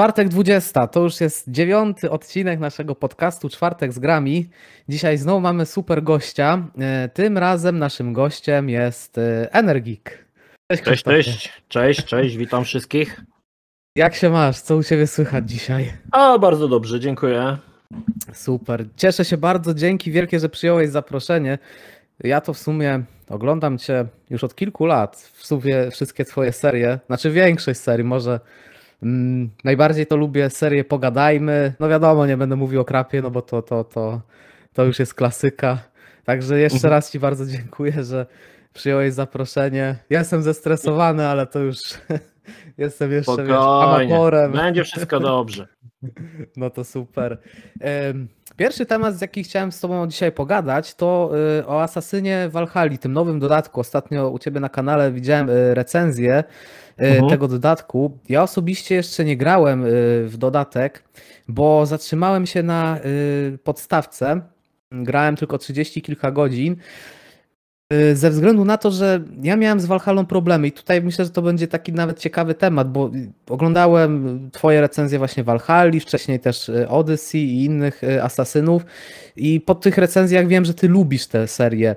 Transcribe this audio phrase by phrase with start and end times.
[0.00, 4.48] Czwartek 20, to już jest dziewiąty odcinek naszego podcastu Czwartek z grami.
[4.88, 6.68] Dzisiaj znowu mamy super gościa.
[6.78, 10.24] E, tym razem naszym gościem jest e, Energik.
[10.70, 13.20] Cześć, cześć, cześć, cześć, cześć, witam wszystkich.
[13.96, 14.60] Jak się masz?
[14.60, 15.92] Co u ciebie słychać dzisiaj?
[16.12, 17.56] A, bardzo dobrze, dziękuję.
[18.32, 18.84] Super.
[18.96, 21.58] Cieszę się bardzo, dzięki wielkie, że przyjąłeś zaproszenie.
[22.24, 25.30] Ja to w sumie oglądam cię już od kilku lat.
[25.34, 28.40] W sumie wszystkie twoje serie, znaczy większość serii, może
[29.02, 31.72] Mm, najbardziej to lubię serię Pogadajmy.
[31.80, 34.20] No wiadomo, nie będę mówił o krapie, no bo to, to, to,
[34.72, 35.78] to już jest klasyka.
[36.24, 36.90] Także jeszcze mhm.
[36.92, 38.26] raz Ci bardzo dziękuję, że
[38.72, 39.96] przyjąłeś zaproszenie.
[40.10, 41.78] Ja jestem zestresowany, ale to już
[42.78, 44.52] jestem jeszcze wiesz, amatorem.
[44.52, 45.66] Będzie wszystko dobrze.
[46.56, 47.38] No to super.
[48.56, 53.12] Pierwszy temat, z jaki chciałem z Tobą dzisiaj pogadać, to y, o Asasynie Valhalla, tym
[53.12, 53.80] nowym dodatku.
[53.80, 56.44] Ostatnio u Ciebie na kanale widziałem y, recenzję
[57.00, 57.28] mhm.
[57.28, 58.18] tego dodatku.
[58.28, 59.84] Ja osobiście jeszcze nie grałem
[60.26, 61.04] w dodatek,
[61.48, 62.98] bo zatrzymałem się na
[63.64, 64.40] podstawce.
[64.92, 66.76] Grałem tylko 30 kilka godzin.
[68.14, 71.42] Ze względu na to, że ja miałem z Valhalla problemy i tutaj myślę, że to
[71.42, 73.10] będzie taki nawet ciekawy temat, bo
[73.48, 78.82] oglądałem twoje recenzje właśnie Valhalla, wcześniej też Odyssey i innych asasynów
[79.36, 81.96] i po tych recenzjach wiem, że ty lubisz tę serię.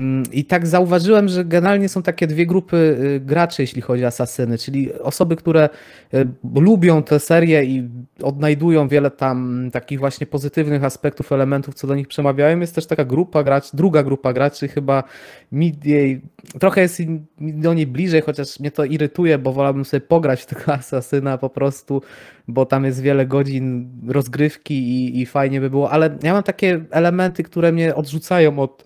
[0.00, 4.06] Mm, I tak zauważyłem, że generalnie są takie dwie grupy y, graczy, jeśli chodzi o
[4.06, 5.68] asasyny, czyli osoby, które
[6.14, 7.88] y, lubią tę serię i
[8.22, 12.60] odnajdują wiele tam takich właśnie pozytywnych aspektów, elementów, co do nich przemawiają.
[12.60, 15.04] Jest też taka grupa graczy, druga grupa graczy, chyba
[15.52, 16.22] mi jej,
[16.60, 17.00] trochę jest
[17.40, 22.02] do niej bliżej, chociaż mnie to irytuje, bo wolałbym sobie pograć tego asasyna po prostu,
[22.48, 26.84] bo tam jest wiele godzin rozgrywki i, i fajnie by było, ale ja mam takie
[26.90, 28.84] elementy, które mnie odrzucają od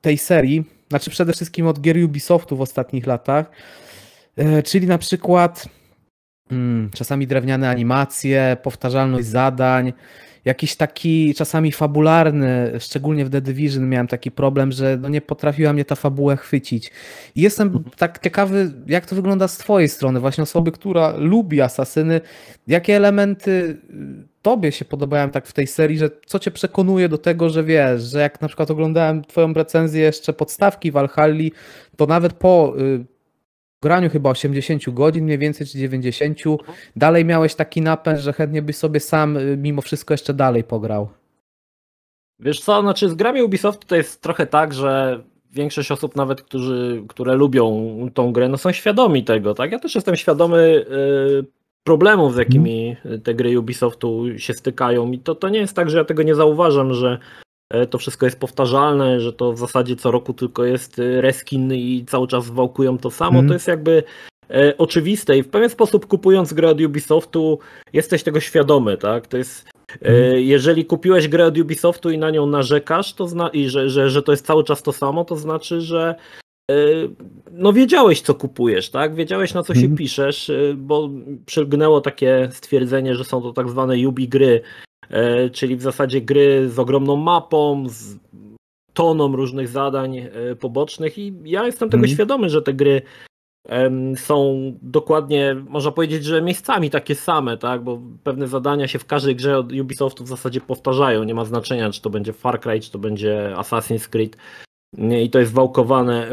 [0.00, 3.50] tej serii, znaczy przede wszystkim od gier Ubisoftu w ostatnich latach,
[4.38, 5.68] y, czyli na przykład
[6.48, 9.92] hmm, czasami drewniane animacje, powtarzalność zadań,
[10.44, 15.72] jakiś taki czasami fabularny, szczególnie w The Division miałem taki problem, że no nie potrafiła
[15.72, 16.90] mnie ta fabuła chwycić.
[17.34, 17.84] I jestem mhm.
[17.96, 22.20] tak ciekawy, jak to wygląda z twojej strony, właśnie osoby, która lubi asasyny,
[22.66, 23.76] jakie elementy
[24.48, 28.02] tobie się podobają tak w tej serii, że co cię przekonuje do tego, że wiesz,
[28.02, 31.52] że jak na przykład oglądałem twoją recenzję jeszcze podstawki Valhalli,
[31.96, 33.04] to nawet po y,
[33.82, 36.38] graniu chyba 80 godzin mniej więcej, czy 90,
[36.96, 41.08] dalej miałeś taki napęd, że chętnie byś sobie sam y, mimo wszystko jeszcze dalej pograł.
[42.40, 47.04] Wiesz co, znaczy z grami Ubisoft to jest trochę tak, że większość osób nawet, którzy,
[47.08, 49.72] które lubią tą grę, no są świadomi tego, tak?
[49.72, 50.86] Ja też jestem świadomy
[51.44, 55.12] y, problemów, z jakimi te gry Ubisoftu się stykają.
[55.12, 57.18] I to, to nie jest tak, że ja tego nie zauważam, że
[57.70, 61.74] e, to wszystko jest powtarzalne, że to w zasadzie co roku tylko jest e, reskin
[61.74, 63.38] i cały czas wałkują to samo.
[63.38, 63.48] Mm.
[63.48, 64.02] To jest jakby
[64.50, 67.58] e, oczywiste i w pewien sposób kupując grę od Ubisoftu
[67.92, 69.26] jesteś tego świadomy, tak?
[69.26, 69.68] To jest
[70.00, 70.40] mm.
[70.40, 74.22] jeżeli kupiłeś grę od Ubisoftu i na nią narzekasz, to zna i że, że, że
[74.22, 76.47] to jest cały czas to samo, to znaczy, że E,
[77.52, 79.14] no wiedziałeś, co kupujesz, tak?
[79.14, 79.96] Wiedziałeś, na co się mhm.
[79.96, 81.10] piszesz, e, bo
[81.46, 84.60] przylgnęło takie stwierdzenie, że są to tak zwane Yubi gry,
[85.10, 88.16] e, czyli w zasadzie gry z ogromną mapą, z
[88.92, 90.26] toną różnych zadań
[90.60, 92.14] pobocznych i ja jestem tego mhm.
[92.14, 93.02] świadomy, że te gry
[94.16, 97.84] są dokładnie, można powiedzieć, że miejscami takie same, tak?
[97.84, 101.24] Bo pewne zadania się w każdej grze od Ubisoftu w zasadzie powtarzają.
[101.24, 104.36] Nie ma znaczenia, czy to będzie Far Cry, czy to będzie Assassin's Creed
[104.96, 106.30] i to jest wałkowane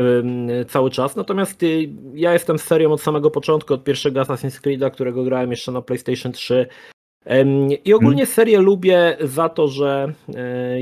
[0.68, 1.16] cały czas.
[1.16, 5.72] Natomiast y, ja jestem serią od samego początku, od pierwszego Assassin's Creed'a, którego grałem jeszcze
[5.72, 6.68] na PlayStation 3.
[7.86, 8.36] I ogólnie hmm.
[8.36, 10.14] serię lubię za to, że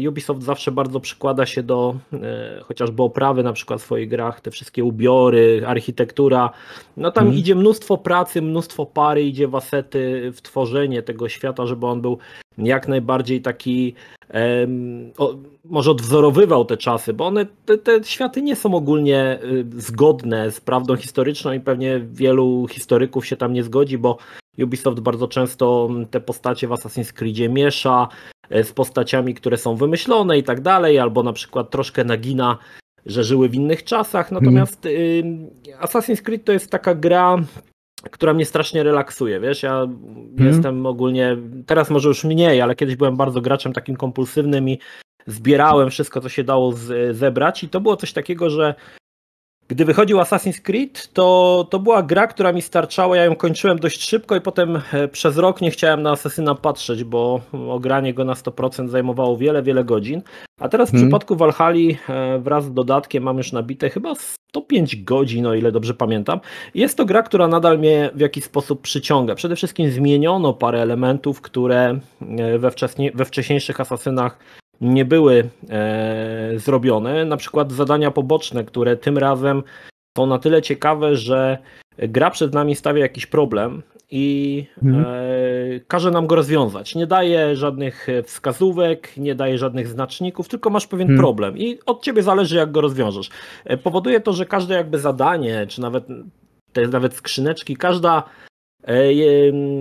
[0.03, 4.41] e, Ubisoft zawsze bardzo przykłada się do e, chociażby oprawy na przykład w swoich grach,
[4.41, 6.49] te wszystkie ubiory, architektura.
[6.97, 7.39] No tam hmm.
[7.39, 12.17] idzie mnóstwo pracy, mnóstwo pary, idzie w asety, w tworzenie tego świata, żeby on był
[12.57, 13.95] jak najbardziej taki
[15.17, 20.51] o, może odwzorowywał te czasy, bo one, te, te, światy nie są ogólnie y, zgodne
[20.51, 24.17] z prawdą historyczną i pewnie wielu historyków się tam nie zgodzi, bo
[24.57, 28.07] Ubisoft bardzo często te postacie w Assassin's Creedzie miesza
[28.49, 32.57] e, z postaciami, które są wymyślone i tak dalej, albo na przykład troszkę nagina,
[33.05, 34.31] że żyły w innych czasach.
[34.31, 35.49] Natomiast hmm.
[35.81, 37.37] Assassin's Creed to jest taka gra,
[38.11, 40.53] która mnie strasznie relaksuje, wiesz, ja hmm.
[40.53, 44.79] jestem ogólnie, teraz może już mniej, ale kiedyś byłem bardzo graczem takim kompulsywnym i
[45.27, 48.75] zbierałem wszystko, co się dało z, zebrać i to było coś takiego, że
[49.67, 53.17] gdy wychodził Assassin's Creed, to, to była gra, która mi starczała.
[53.17, 57.03] Ja ją kończyłem dość szybko i potem e, przez rok nie chciałem na Assassina patrzeć,
[57.03, 60.21] bo ogranie go na 100% zajmowało wiele, wiele godzin.
[60.59, 61.09] A teraz w hmm.
[61.09, 61.77] przypadku Valhalla
[62.09, 64.13] e, wraz z dodatkiem mam już nabite chyba
[64.49, 66.39] 105 godzin, o ile dobrze pamiętam.
[66.75, 69.35] Jest to gra, która nadal mnie w jakiś sposób przyciąga.
[69.35, 74.37] Przede wszystkim zmieniono parę elementów, które e, we, wcześniej, we wcześniejszych Asasynach
[74.81, 77.25] nie były e, zrobione.
[77.25, 79.63] Na przykład zadania poboczne, które tym razem
[80.17, 81.57] są na tyle ciekawe, że
[81.97, 83.81] gra przed nami stawia jakiś problem
[84.11, 85.05] i mhm.
[85.07, 86.95] e, każe nam go rozwiązać.
[86.95, 91.19] Nie daje żadnych wskazówek, nie daje żadnych znaczników, tylko masz pewien mhm.
[91.19, 93.29] problem i od ciebie zależy, jak go rozwiążesz.
[93.65, 96.03] E, powoduje to, że każde jakby zadanie, czy nawet
[96.73, 98.23] te nawet skrzyneczki, każda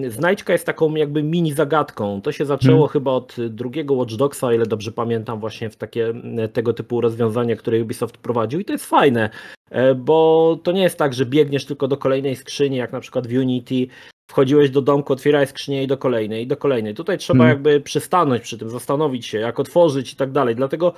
[0.09, 2.23] znajdźka jest taką jakby mini zagadką.
[2.23, 2.93] To się zaczęło hmm.
[2.93, 6.15] chyba od drugiego Watch Dogsa, o ile dobrze pamiętam, właśnie w takie
[6.53, 9.31] tego typu rozwiązania, które Ubisoft prowadził i to jest fajne,
[9.71, 13.27] e, bo to nie jest tak, że biegniesz tylko do kolejnej skrzyni, jak na przykład
[13.27, 13.87] w Unity,
[14.31, 16.95] wchodziłeś do domku, otwierałeś skrzynię i do kolejnej, i do kolejnej.
[16.95, 17.57] Tutaj trzeba hmm.
[17.57, 20.57] jakby przystanąć przy tym, zastanowić się, jak otworzyć i tak dalej.
[20.57, 20.93] Dlatego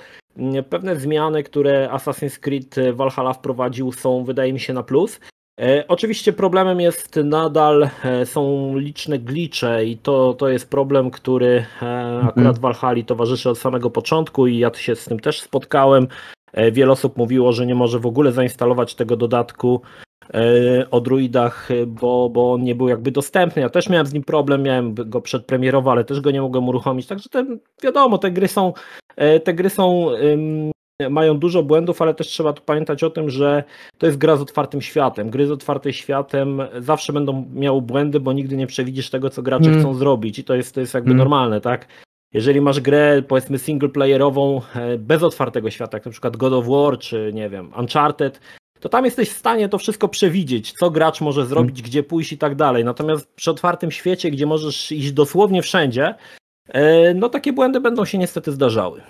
[0.69, 5.19] pewne zmiany, które Assassin's Creed Valhalla wprowadził są, wydaje mi się, na plus.
[5.61, 11.65] E, oczywiście problemem jest nadal, e, są liczne glicze i to, to jest problem, który
[11.81, 12.55] e, akurat mhm.
[12.55, 16.07] Valhalla towarzyszy od samego początku i ja się z tym też spotkałem.
[16.71, 19.81] Wiele osób mówiło, że nie może w ogóle zainstalować tego dodatku
[20.91, 23.61] o druidach, bo, bo on nie był jakby dostępny.
[23.61, 27.07] Ja też miałem z nim problem, miałem go przedpremierowo, ale też go nie mogłem uruchomić.
[27.07, 27.45] Także te,
[27.83, 28.73] wiadomo, te gry są,
[29.43, 30.07] te gry są
[31.09, 33.63] mają dużo błędów, ale też trzeba tu pamiętać o tym, że
[33.97, 35.29] to jest gra z otwartym światem.
[35.29, 39.69] Gry z otwartym światem zawsze będą miały błędy, bo nigdy nie przewidzisz tego, co gracze
[39.69, 39.79] mm.
[39.79, 41.17] chcą zrobić i to jest, to jest jakby mm.
[41.17, 41.87] normalne, tak?
[42.33, 46.99] Jeżeli masz grę, powiedzmy, singleplayerową e, bez otwartego świata, jak na przykład God of War,
[46.99, 48.39] czy nie wiem, Uncharted,
[48.79, 51.89] to tam jesteś w stanie to wszystko przewidzieć, co gracz może zrobić, mm.
[51.89, 52.85] gdzie pójść i tak dalej.
[52.85, 56.15] Natomiast przy otwartym świecie, gdzie możesz iść dosłownie wszędzie,
[56.67, 59.01] e, no takie błędy będą się niestety zdarzały.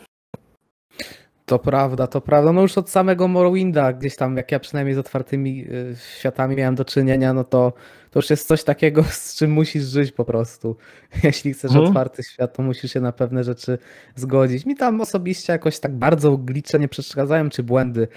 [1.46, 2.52] To prawda, to prawda.
[2.52, 6.76] No już od samego Morrowinda, gdzieś tam, jak ja przynajmniej z otwartymi y, światami miałem
[6.76, 7.74] do czynienia, no to,
[8.16, 10.76] to już jest coś takiego, z czym musisz żyć po prostu.
[11.24, 11.88] Jeśli chcesz hmm.
[11.88, 13.78] otwarty świat, to musisz się na pewne rzeczy
[14.16, 14.66] zgodzić.
[14.66, 18.08] Mi tam osobiście jakoś tak bardzo glicze nie przeszkadzają, czy błędy.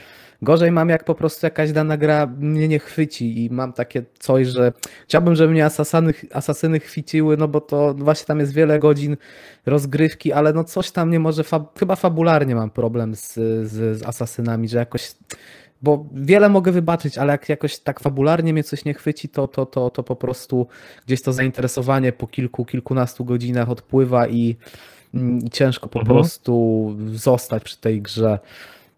[0.42, 4.46] Gorzej mam, jak po prostu jakaś dana gra mnie nie chwyci i mam takie coś,
[4.46, 4.72] że
[5.04, 9.16] chciałbym, żeby mnie asasyny, asasyny chwyciły, no bo to właśnie tam jest wiele godzin
[9.66, 13.34] rozgrywki, ale no coś tam nie może, fab chyba fabularnie mam problem z,
[13.68, 15.14] z, z asasynami, że jakoś
[15.82, 19.66] bo wiele mogę wybaczyć, ale jak jakoś tak fabularnie mnie coś nie chwyci, to, to,
[19.66, 20.66] to, to po prostu
[21.06, 24.56] gdzieś to zainteresowanie po kilku, kilkunastu godzinach odpływa i,
[25.14, 26.16] i ciężko po mhm.
[26.16, 28.38] prostu zostać przy tej grze.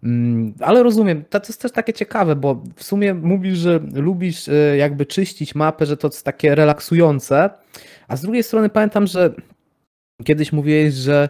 [0.02, 4.76] Mm, ale rozumiem, to jest też takie ciekawe, bo w sumie mówisz, że lubisz e,
[4.76, 7.50] jakby czyścić mapę, że to jest takie relaksujące,
[8.08, 9.34] a z drugiej strony pamiętam, że
[10.24, 11.28] kiedyś mówiłeś, że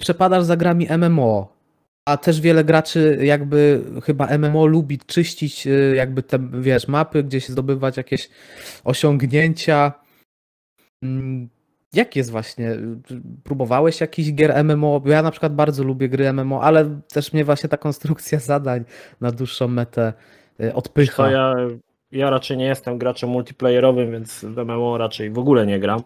[0.00, 1.59] przepadasz za grami MMO,
[2.04, 7.48] a też wiele graczy jakby chyba MMO lubi czyścić e, jakby te, wiesz, mapy, gdzieś
[7.48, 8.30] zdobywać jakieś
[8.84, 9.92] osiągnięcia.
[11.02, 11.48] Mm,
[11.92, 12.76] jak jest właśnie?
[13.44, 15.02] Próbowałeś jakiś gier MMO?
[15.04, 18.84] Ja na przykład bardzo lubię gry MMO, ale też mnie właśnie ta konstrukcja zadań
[19.20, 20.12] na dłuższą metę
[20.60, 21.30] e, odpycha.
[21.30, 21.54] ja,
[22.12, 26.02] ja raczej nie jestem graczem multiplayerowym, więc w MMO raczej w ogóle nie gram.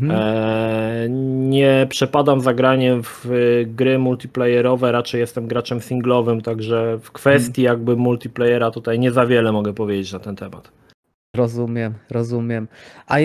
[0.00, 0.16] Hmm.
[0.16, 1.08] E,
[1.48, 3.26] nie przepadam za graniem w
[3.66, 7.78] gry multiplayerowe, raczej jestem graczem singlowym, także w kwestii hmm.
[7.78, 10.72] jakby multiplayera tutaj nie za wiele mogę powiedzieć na ten temat.
[11.36, 12.68] Rozumiem, rozumiem.
[13.06, 13.18] A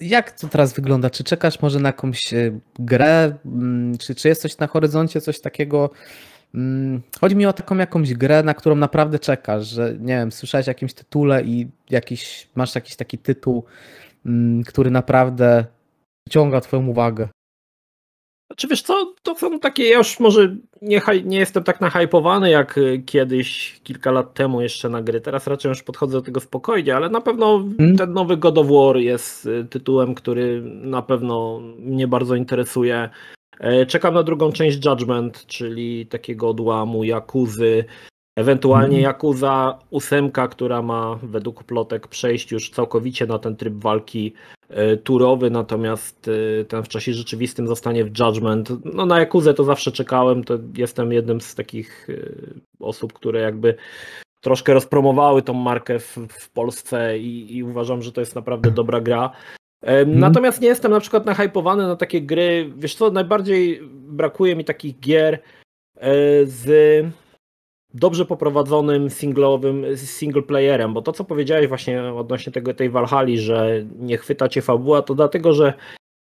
[0.00, 1.10] jak to teraz wygląda?
[1.10, 3.38] Czy czekasz może na jakąś e, grę?
[3.46, 5.90] Mm, czy, czy jest coś na horyzoncie, coś takiego?
[6.54, 10.68] Mm, chodzi mi o taką jakąś grę, na którą naprawdę czekasz, że nie wiem, słyszałeś
[10.68, 13.64] o jakimś tytule i jakiś, masz jakiś taki tytuł,
[14.26, 15.64] mm, który naprawdę
[16.28, 17.28] przyciąga twoją uwagę.
[18.56, 22.78] Czy wiesz co, to są takie, ja już może nie, nie jestem tak nahypowany jak
[22.78, 25.20] y, kiedyś, kilka lat temu jeszcze na gry.
[25.20, 27.96] Teraz raczej już podchodzę do tego spokojnie, ale na pewno hmm.
[27.96, 33.10] ten nowy God of War jest y, tytułem, który na pewno mnie bardzo interesuje.
[33.60, 37.84] E, czekam na drugą część Judgment, czyli takiego odłamu Jakuzy.
[38.36, 39.02] Ewentualnie mhm.
[39.02, 44.32] Yakuza 8, która ma według plotek przejść już całkowicie na ten tryb walki
[44.68, 48.68] e, turowy, natomiast e, ten w czasie rzeczywistym zostanie w Judgment.
[48.94, 52.14] No na Yakuzę to zawsze czekałem, to jestem jednym z takich e,
[52.80, 53.74] osób, które jakby
[54.40, 59.00] troszkę rozpromowały tą markę w, w Polsce i, i, uważam, że to jest naprawdę dobra
[59.00, 59.30] gra.
[59.82, 60.18] Mhm.
[60.18, 65.00] Natomiast nie jestem na przykład nahypowany na takie gry, wiesz co, najbardziej brakuje mi takich
[65.00, 65.38] gier
[66.44, 66.66] z
[67.96, 73.84] dobrze poprowadzonym singlowym single playerem, bo to co powiedziałeś właśnie odnośnie tego tej Valhalla, że
[73.98, 75.72] nie chwyta cię fabuła, to dlatego, że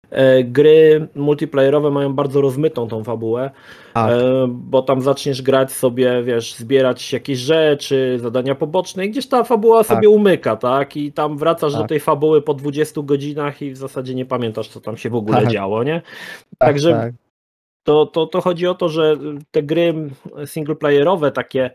[0.10, 3.52] e, gry multiplayerowe mają bardzo rozmytą tą fabułę,
[3.94, 4.12] Tak.
[4.12, 9.44] e, bo tam zaczniesz grać sobie, wiesz, zbierać jakieś rzeczy, zadania poboczne i gdzieś ta
[9.44, 9.88] fabuła Tak.
[9.98, 10.98] sobie umyka, tak?
[10.98, 11.90] I tam wracasz do Tak.
[11.90, 15.42] tej fabuły po 20 godzinach i w zasadzie nie pamiętasz, co tam się w ogóle
[15.42, 15.52] Tak.
[15.52, 16.02] działo, nie?
[16.58, 17.14] Tak, Także tak.
[17.84, 19.18] To, to, to chodzi o to, że
[19.52, 19.94] te gry
[20.46, 21.72] singleplayerowe, takie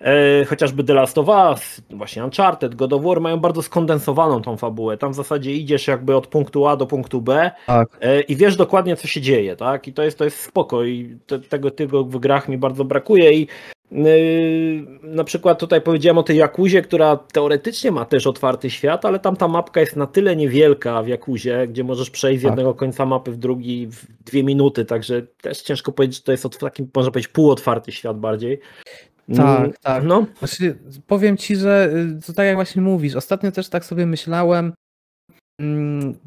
[0.00, 4.56] e, chociażby The Last of Us, właśnie Uncharted, God of War, mają bardzo skondensowaną tą
[4.56, 4.96] fabułę.
[4.96, 7.98] Tam w zasadzie idziesz jakby od punktu A do punktu B tak.
[8.00, 9.88] e, i wiesz dokładnie, co się dzieje, tak?
[9.88, 13.32] I to jest, to jest spoko i te, tego, tego w grach mi bardzo brakuje
[13.32, 13.48] i
[15.02, 19.36] na przykład tutaj powiedziałem o tej Jakuzie, która teoretycznie ma też otwarty świat, ale tam
[19.36, 22.50] ta mapka jest na tyle niewielka w Jakuzie, gdzie możesz przejść z Tak.
[22.52, 26.58] jednego końca mapy w drugi w dwie minuty, także też ciężko powiedzieć, że to jest
[26.60, 28.60] taki, można powiedzieć, półotwarty świat bardziej.
[29.36, 30.04] Tak, Mm, tak.
[30.04, 34.06] No, Znaczy, powiem ci, że y, to tak jak właśnie mówisz, ostatnio też tak sobie
[34.06, 34.72] myślałem,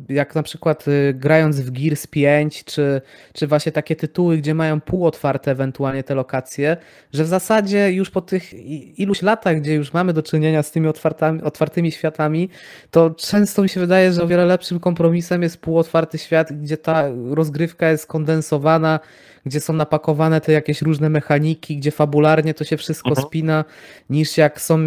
[0.09, 3.01] jak na przykład y, grając w Gears 5, czy,
[3.33, 6.77] czy właśnie takie tytuły, gdzie mają półotwarte ewentualnie te lokacje,
[7.13, 8.53] że w zasadzie już po tych
[8.99, 12.49] iluś latach, gdzie już mamy do czynienia z tymi otwartami, otwartymi światami,
[12.91, 17.03] to często mi się wydaje, że o wiele lepszym kompromisem jest półotwarty świat, gdzie ta
[17.29, 18.99] rozgrywka jest kondensowana,
[19.45, 23.27] gdzie są napakowane te jakieś różne mechaniki, gdzie fabularnie to się wszystko Mhm.
[23.27, 23.65] spina,
[24.09, 24.79] niż jak są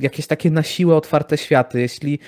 [0.00, 1.80] jakieś takie na siłę otwarte światy.
[1.80, 2.18] Jeśli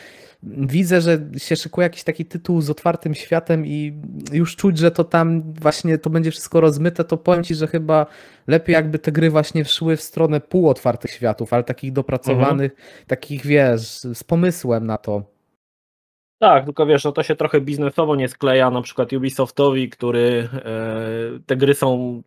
[0.43, 4.00] widzę, że się szykuje jakiś taki tytuł z otwartym światem i
[4.33, 8.07] już czuć, że to tam właśnie to będzie wszystko rozmyte, to powiem ci, że chyba
[8.47, 12.73] lepiej jakby te gry właśnie szły w stronę półotwartych światów, ale takich dopracowanych,
[13.07, 13.81] takich wiesz,
[14.14, 15.23] z pomysłem na to.
[16.38, 21.40] tak, tylko wiesz, no to się trochę biznesowo nie skleja, na przykład Ubisoftowi, który e,
[21.47, 22.23] te gry są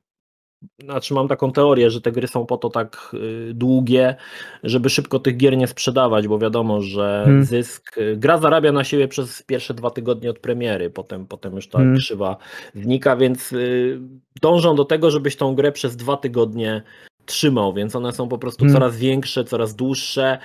[0.84, 4.16] Znaczy mam taką teorię, że te gry są po to tak y, długie,
[4.64, 7.44] żeby szybko tych gier nie sprzedawać, bo wiadomo, że Hmm.
[7.44, 7.98] zysk.
[7.98, 11.78] y, Gra zarabia na siebie przez pierwsze dwa tygodnie od premiery, potem, potem już ta
[11.78, 11.98] Hmm.
[11.98, 12.38] krzywa
[12.76, 14.00] znika, więc y,
[14.42, 16.82] dążą do tego, żebyś tą grę przez dwa tygodnie
[17.26, 18.74] trzymał, więc one są po prostu Hmm.
[18.74, 20.38] coraz większe, coraz dłuższe.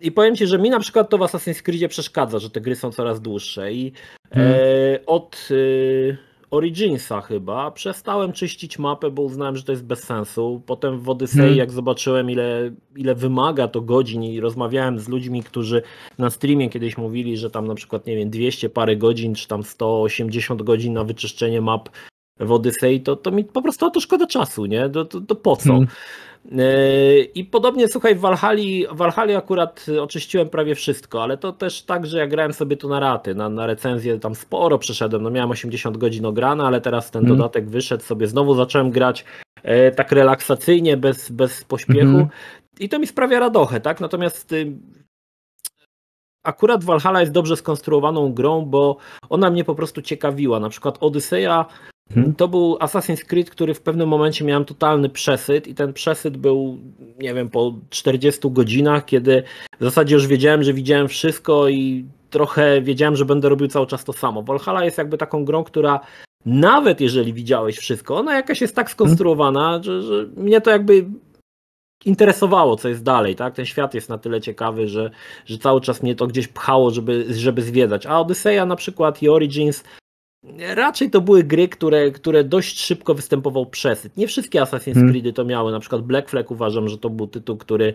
[0.00, 2.76] I powiem ci, że mi na przykład to w Assassin's Creedzie przeszkadza, że te gry
[2.76, 3.72] są coraz dłuższe.
[3.72, 3.92] I
[4.34, 4.52] Hmm.
[4.52, 6.16] e, od y,
[6.50, 10.62] Originsa chyba przestałem czyścić mapę, bo uznałem, że to jest bez sensu.
[10.66, 11.58] Potem w Odyssey, Hmm.
[11.58, 15.82] jak zobaczyłem, ile, ile wymaga to godzin, i rozmawiałem z ludźmi, którzy
[16.18, 19.62] na streamie kiedyś mówili, że tam na przykład, nie wiem, 200 parę godzin, czy tam
[19.62, 21.88] 180 godzin na wyczyszczenie map
[22.40, 24.88] w Odyssey, to, to mi po prostu o to szkoda czasu, nie?
[24.90, 25.68] To, to, to po co?
[25.68, 25.86] Hmm.
[26.44, 32.06] Yy, I podobnie, słuchaj, w Valhalla, w akurat oczyściłem prawie wszystko, ale to też tak,
[32.06, 35.50] że ja grałem sobie tu na raty, na, na recenzję tam sporo przeszedłem, no miałem
[35.50, 37.38] 80 godzin ograne, ale teraz ten Mhm.
[37.38, 39.24] dodatek wyszedł sobie, znowu zacząłem grać
[39.62, 42.28] e, tak relaksacyjnie, bez, bez pośpiechu Mhm.
[42.80, 44.00] i to mi sprawia radochę, tak?
[44.00, 44.72] Natomiast y,
[46.44, 48.96] akurat Valhalla jest dobrze skonstruowaną grą, bo
[49.28, 51.66] ona mnie po prostu ciekawiła, na przykład Odyseja
[52.16, 52.34] Mhm.
[52.34, 56.78] to był Assassin's Creed, który w pewnym momencie miałem totalny przesyt i ten przesyt był,
[57.18, 59.42] nie wiem, po 40 godzinach, kiedy
[59.80, 64.04] w zasadzie już wiedziałem, że widziałem wszystko i trochę wiedziałem, że będę robił cały czas
[64.04, 64.42] to samo.
[64.42, 66.00] Valhalla jest jakby taką grą, która
[66.46, 71.04] nawet jeżeli widziałeś wszystko, ona jakaś jest tak skonstruowana, że, że mnie to jakby
[72.04, 73.54] interesowało, co jest dalej, tak?
[73.54, 75.10] Ten świat jest na tyle ciekawy, że,
[75.46, 78.06] że cały czas mnie to gdzieś pchało, żeby, żeby zwiedzać.
[78.06, 79.84] A Odyseja na przykład i Origins
[80.74, 84.16] Raczej to były gry, które, które dość szybko występował przesyt.
[84.16, 85.10] Nie wszystkie Assassin's Hmm.
[85.10, 85.72] Creedy to miały.
[85.72, 87.94] Na przykład Black Flag uważam, że to był tytuł, który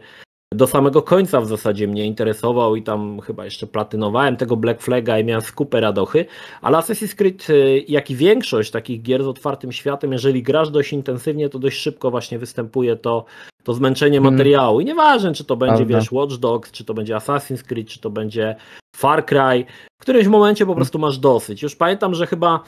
[0.55, 5.19] do samego końca w zasadzie mnie interesował i tam chyba jeszcze platynowałem tego Black Flaga
[5.19, 6.25] i miałem skupę radochy,
[6.61, 10.93] ale Assassin's Creed, y, jak i większość takich gier z otwartym światem, jeżeli grasz dość
[10.93, 13.25] intensywnie, to dość szybko właśnie występuje to,
[13.65, 14.33] to zmęczenie Mhm.
[14.33, 14.79] materiału.
[14.79, 15.97] I nieważne, czy to będzie, Prawda.
[15.99, 18.55] wiesz, Watch Dogs, czy to będzie Assassin's Creed, czy to będzie
[18.95, 19.65] Far Cry,
[19.99, 21.63] w którymś momencie po prostu masz dosyć.
[21.63, 22.59] Już pamiętam, że chyba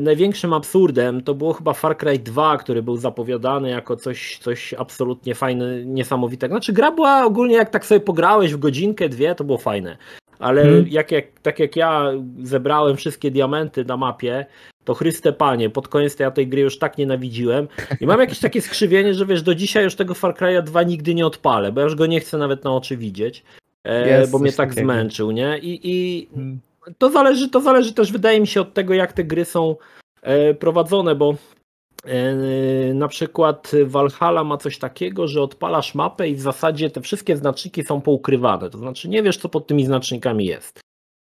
[0.00, 5.34] największym absurdem to było chyba Far Cry 2, który był zapowiadany jako coś, coś absolutnie
[5.34, 6.52] fajne, niesamowitego.
[6.54, 9.96] Znaczy gra była ogólnie, jak tak sobie pograłeś w godzinkę, dwie, to było fajne.
[10.38, 10.86] Ale Hmm.
[10.88, 12.12] jak, jak, tak jak ja
[12.42, 14.46] zebrałem wszystkie diamenty na mapie,
[14.84, 17.68] to Chryste Panie, pod koniec ja tej gry już tak nienawidziłem.
[18.00, 21.14] I mam jakieś takie skrzywienie, że wiesz, do dzisiaj już tego Far Cry'a 2 nigdy
[21.14, 23.42] nie odpalę, bo ja już go nie chcę nawet na oczy widzieć,
[23.84, 24.84] e, Jest bo mnie tak takiego.
[24.86, 25.58] zmęczył, nie?
[25.58, 26.60] I, i Mm.
[26.98, 29.76] to zależy, to zależy też, wydaje mi się, od tego, jak te gry są
[30.22, 31.34] e, prowadzone, bo
[32.94, 37.84] na przykład Valhalla ma coś takiego, że odpalasz mapę i w zasadzie te wszystkie znaczniki
[37.84, 38.70] są poukrywane.
[38.70, 40.80] To znaczy nie wiesz, co pod tymi znacznikami jest.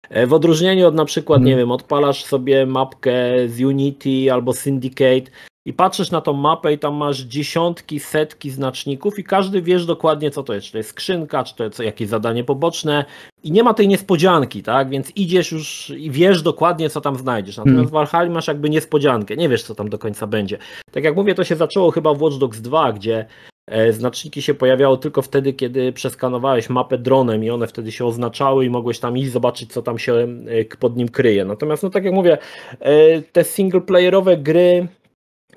[0.09, 1.49] E, W odróżnieniu od na przykład, Mhm.
[1.49, 3.13] nie wiem, odpalasz sobie mapkę
[3.47, 5.31] z Unity albo Syndicate
[5.67, 10.31] i patrzysz na tą mapę i tam masz dziesiątki, setki znaczników i każdy wiesz dokładnie
[10.31, 13.05] co to jest, czy to jest skrzynka, czy to jest jakieś zadanie poboczne
[13.43, 17.57] i nie ma tej niespodzianki, tak, więc idziesz już i wiesz dokładnie co tam znajdziesz,
[17.57, 17.89] natomiast hmm.
[17.89, 20.57] w Valhalla masz jakby niespodziankę, nie wiesz co tam do końca będzie.
[20.91, 23.25] Tak jak mówię, to się zaczęło chyba w Watch Dogs 2, gdzie
[23.67, 28.65] e, Znaczniki się pojawiały tylko wtedy, kiedy przeskanowałeś mapę dronem i one wtedy się oznaczały
[28.65, 31.45] i mogłeś tam iść zobaczyć, co tam się e, pod nim kryje.
[31.45, 32.37] Natomiast, no tak jak mówię,
[32.79, 34.87] e, te singleplayerowe gry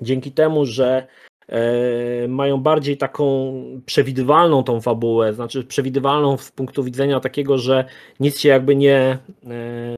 [0.01, 1.07] dzięki temu, że
[1.47, 3.53] e, mają bardziej taką
[3.85, 7.85] przewidywalną tą fabułę, znaczy przewidywalną z punktu widzenia takiego, że
[8.19, 9.17] nic się jakby nie
[9.49, 9.95] e,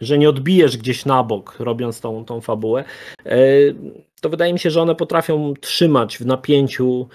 [0.00, 2.84] że nie odbijesz gdzieś na bok, robiąc tą, tą fabułę,
[3.26, 3.38] e,
[4.20, 7.08] to wydaje mi się, że one potrafią trzymać w napięciu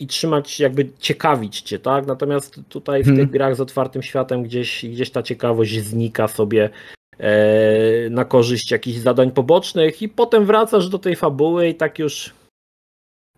[0.00, 2.06] i trzymać, jakby ciekawić cię, tak?
[2.06, 3.24] Natomiast tutaj w hmm.
[3.24, 6.70] tych grach z otwartym światem gdzieś, gdzieś ta ciekawość znika sobie
[8.10, 12.34] na korzyść jakichś zadań pobocznych i potem wracasz do tej fabuły i tak już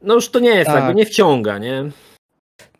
[0.03, 0.77] no już to nie jest tak.
[0.77, 1.91] jakby, nie wciąga, nie?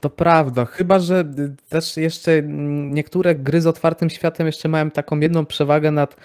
[0.01, 4.91] To prawda, chyba że y, też jeszcze mm, niektóre gry z otwartym światem jeszcze mają
[4.91, 6.17] taką jedną przewagę nad y,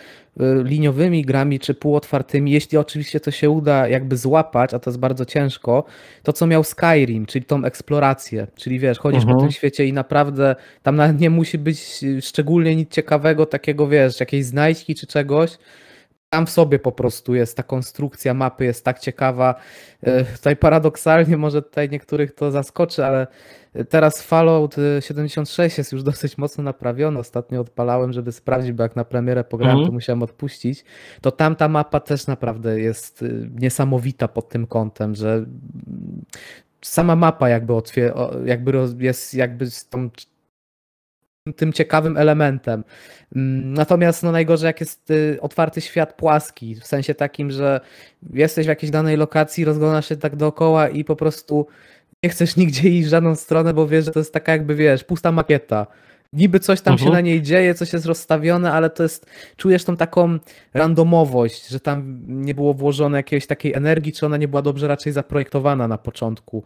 [0.64, 5.26] liniowymi grami czy półotwartymi, jeśli oczywiście to się uda jakby złapać, a to jest bardzo
[5.26, 5.84] ciężko,
[6.24, 9.28] to co miał Skyrim, czyli tą eksplorację, czyli wiesz, chodzisz uh -huh.
[9.28, 9.50] po mhm.
[9.50, 14.46] tym świecie i naprawdę tam nie musi być y, szczególnie nic ciekawego, takiego wiesz, jakiejś
[14.46, 15.58] znajdźki czy czegoś,
[16.34, 19.56] tam w sobie po prostu jest ta konstrukcja mapy, jest tak ciekawa.
[20.02, 23.28] E, tutaj paradoksalnie może tutaj niektórych to zaskoczy, ale
[23.90, 27.20] teraz Fallout 76 jest już dosyć mocno naprawiony.
[27.20, 29.88] Ostatnio odpalałem, żeby sprawdzić, bo jak na premierę pograłem, mhm.
[29.88, 30.86] to musiałem odpuścić.
[31.22, 35.46] To tam ta mapa też naprawdę jest y, niesamowita pod tym kątem, że
[36.82, 37.74] sama mapa jakby,
[38.46, 40.10] jakby jest jakby z tą
[41.52, 42.84] tym ciekawym elementem.
[43.36, 47.82] Mm, natomiast no najgorzej jak jest y, otwarty świat płaski, w sensie takim, że
[48.34, 51.68] jesteś w jakiejś danej lokacji, rozglądasz się tak dookoła i po prostu
[52.24, 55.04] nie chcesz nigdzie iść w żadną stronę, bo wiesz, że to jest taka jakby, wiesz,
[55.04, 55.88] pusta makieta.
[56.34, 57.14] Niby coś tam się mhm.
[57.14, 59.26] na niej dzieje, coś jest rozstawione, ale to jest,
[59.58, 60.40] czujesz tą taką
[60.74, 65.14] randomowość, że tam nie było włożone jakiejś takiej energii, czy ona nie była dobrze raczej
[65.14, 66.64] zaprojektowana na początku.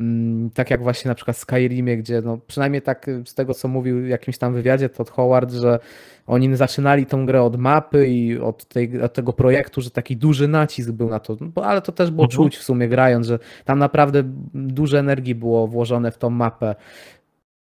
[0.00, 4.02] Mm, tak jak właśnie na przykład Skyrimie, gdzie no, przynajmniej tak z tego, co mówił
[4.02, 5.78] w jakimś tam wywiadzie Todd Howard, że
[6.26, 10.48] oni zaczynali tą grę od mapy i od, tej, od tego projektu, że taki duży
[10.48, 12.36] nacisk był na to, no, ale to też było mhm.
[12.36, 14.22] czuć w sumie grając, że tam naprawdę
[14.54, 16.74] dużo energii było włożone w tą mapę.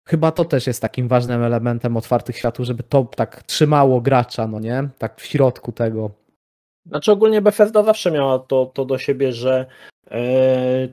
[0.07, 4.59] Chyba to też jest takim ważnym elementem otwartych światów, żeby to tak trzymało gracza, no
[4.59, 4.89] nie?
[4.97, 6.11] Tak w środku tego.
[6.85, 9.65] Znaczy ogólnie Bethesda zawsze miała to, to do siebie, że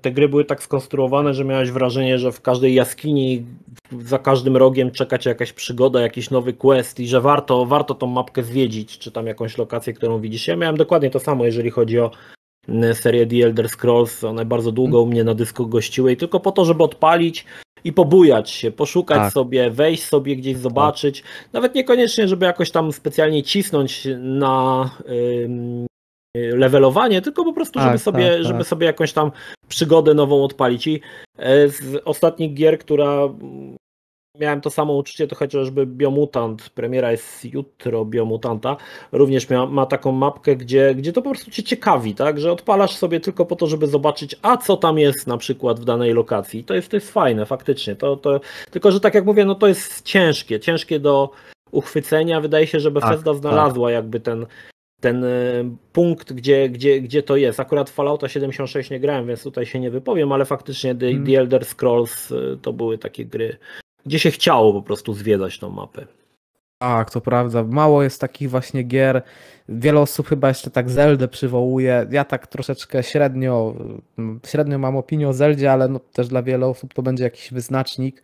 [0.03, 3.47] te gry były tak skonstruowane, że miałeś wrażenie, że w każdej jaskini,
[4.01, 8.07] za każdym rogiem czeka cię jakaś przygoda, jakiś nowy quest i że warto, warto tą
[8.07, 10.49] mapkę zwiedzić, czy tam jakąś lokację, którą widzisz.
[10.49, 12.11] Ja miałem dokładnie to samo, jeżeli chodzi o
[12.93, 14.25] serię The Elder Scrolls.
[14.25, 17.45] One bardzo długo u mnie na dysku gościły i tylko po to, żeby odpalić
[17.85, 19.33] i pobujać się, poszukać tak.
[19.33, 21.23] sobie, wejść sobie gdzieś, zobaczyć.
[21.53, 24.91] Nawet niekoniecznie, żeby jakoś tam specjalnie cisnąć na
[26.37, 28.69] levelowanie, tylko po prostu, żeby, tak, sobie, tak, żeby tak.
[28.69, 29.33] sobie jakąś tam
[29.69, 30.87] przygodę nową odpalić.
[30.87, 31.01] I
[31.39, 33.29] e, z ostatnich gier, która
[34.39, 38.77] miałem to samo uczucie, to chociażby Biomutant, premiera jest jutro Biomutanta,
[39.13, 42.97] również ma, ma taką mapkę, gdzie, gdzie to po prostu cię ciekawi, tak, że odpalasz
[42.97, 46.65] sobie tylko po to, żeby zobaczyć, a co tam jest na przykład w danej lokacji.
[46.65, 47.97] To jest, to jest fajne, faktycznie.
[47.97, 48.41] To, to,
[48.71, 51.31] tylko, że tak jak mówię, no to jest ciężkie, ciężkie do
[51.71, 52.41] uchwycenia.
[52.41, 53.95] Wydaje się, że Bethesda tak, znalazła tak.
[53.95, 54.47] jakby ten,
[55.01, 55.29] ten e,
[55.93, 57.61] punkt, gdzie, gdzie, gdzie to jest.
[57.61, 61.27] Akurat Fallouta 76 nie grałem, więc tutaj się nie wypowiem, ale faktycznie The, hmm.
[61.27, 63.57] The Elder Scrolls e, to były takie gry,
[64.07, 66.07] gdzie się chciało po prostu zwiedzać tą mapę.
[66.83, 67.65] Tak, to prawda.
[67.65, 69.23] Mało jest takich właśnie gier.
[69.69, 72.07] Wiele osób chyba jeszcze tak Zeldę przywołuje.
[72.11, 73.75] Ja tak troszeczkę średnio,
[74.47, 78.23] średnio mam opinię o Zeldzie, ale no też dla wielu osób to będzie jakiś wyznacznik.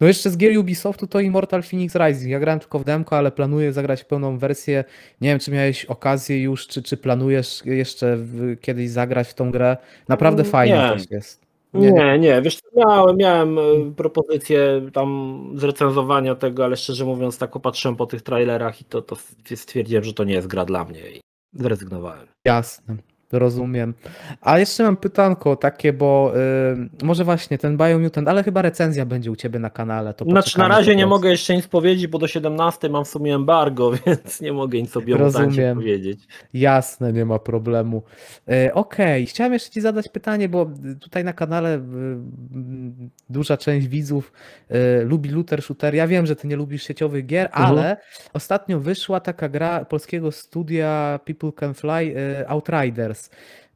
[0.00, 2.30] No jeszcze z gier Ubisoftu to Immortal Phoenix Rising.
[2.30, 4.84] Ja grałem tylko w demko, ale planuję zagrać pełną wersję.
[5.20, 8.18] Nie wiem, czy miałeś okazję już, czy, czy planujesz jeszcze
[8.60, 9.76] kiedyś zagrać w tą grę.
[10.08, 11.45] Naprawdę fajnie też jest.
[11.80, 12.42] Nie, nie, nie.
[12.42, 13.62] wiesz, miałem, miałem e,
[13.96, 19.16] propozycję tam zrecenzowania tego, ale szczerze mówiąc, tak popatrzyłem po tych trailerach i to, to
[19.54, 21.20] stwierdziłem, że to nie jest gra dla mnie i
[21.52, 22.26] zrezygnowałem.
[22.44, 22.96] Jasne.
[23.38, 23.94] Rozumiem.
[24.40, 26.32] A jeszcze mam pytanko takie, bo
[26.76, 30.14] yy, może właśnie ten Biomutant, ale chyba recenzja będzie u Ciebie na kanale.
[30.14, 33.34] To znaczy na razie nie mogę jeszcze nic powiedzieć, bo do 17 mam w sumie
[33.34, 36.20] embargo, więc nie mogę nic o Biomutancie powiedzieć.
[36.54, 38.02] Jasne, nie ma problemu.
[38.46, 39.26] Yy, Okej, okay.
[39.26, 40.70] chciałem jeszcze Ci zadać pytanie, bo
[41.00, 44.32] tutaj na kanale yy, duża część widzów
[44.70, 45.94] y, lubi looter shooter.
[45.94, 47.66] Ja wiem, że Ty nie lubisz sieciowych gier, mhm.
[47.66, 47.96] ale
[48.32, 52.48] ostatnio wyszła taka gra polskiego studia People Can Fly, y,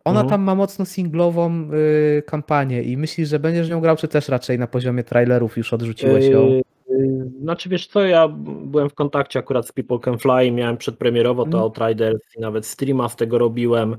[0.04, 0.30] Ona Mhm.
[0.30, 4.58] tam ma mocno singlową y, kampanię i myślisz, że będziesz nią grał, czy też raczej
[4.58, 6.46] na poziomie trailerów już odrzuciłeś ją?
[6.46, 8.28] Yy, yy, Znaczy wiesz co, ja
[8.64, 11.62] byłem w kontakcie akurat z People Can Fly, miałem przedpremierowo to Mhm.
[11.64, 13.96] Outriders i nawet streama z tego robiłem.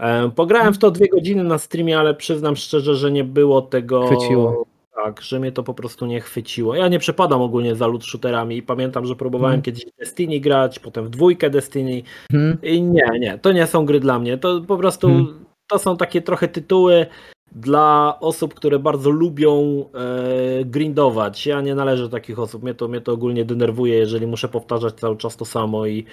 [0.00, 4.06] E, Pograłem w to dwie godziny na streamie, ale przyznam szczerze, że nie było tego...
[4.06, 4.66] Chwyciło.
[5.06, 6.74] Tak, że mnie to po prostu nie chwyciło.
[6.74, 9.62] Ja nie przepadam ogólnie za loot shooterami i pamiętam, że próbowałem Mhm.
[9.62, 12.58] kiedyś w Destiny grać, potem w dwójkę Destiny Mhm.
[12.62, 14.38] i nie, nie, to nie są gry dla mnie.
[14.38, 15.44] To po prostu Hmm.
[15.68, 17.06] to są takie trochę tytuły
[17.52, 21.46] dla osób, które bardzo lubią e, grindować.
[21.46, 22.62] Ja nie należę do takich osób.
[22.62, 26.04] Mnie to, mnie to ogólnie denerwuje, jeżeli muszę powtarzać cały czas to samo i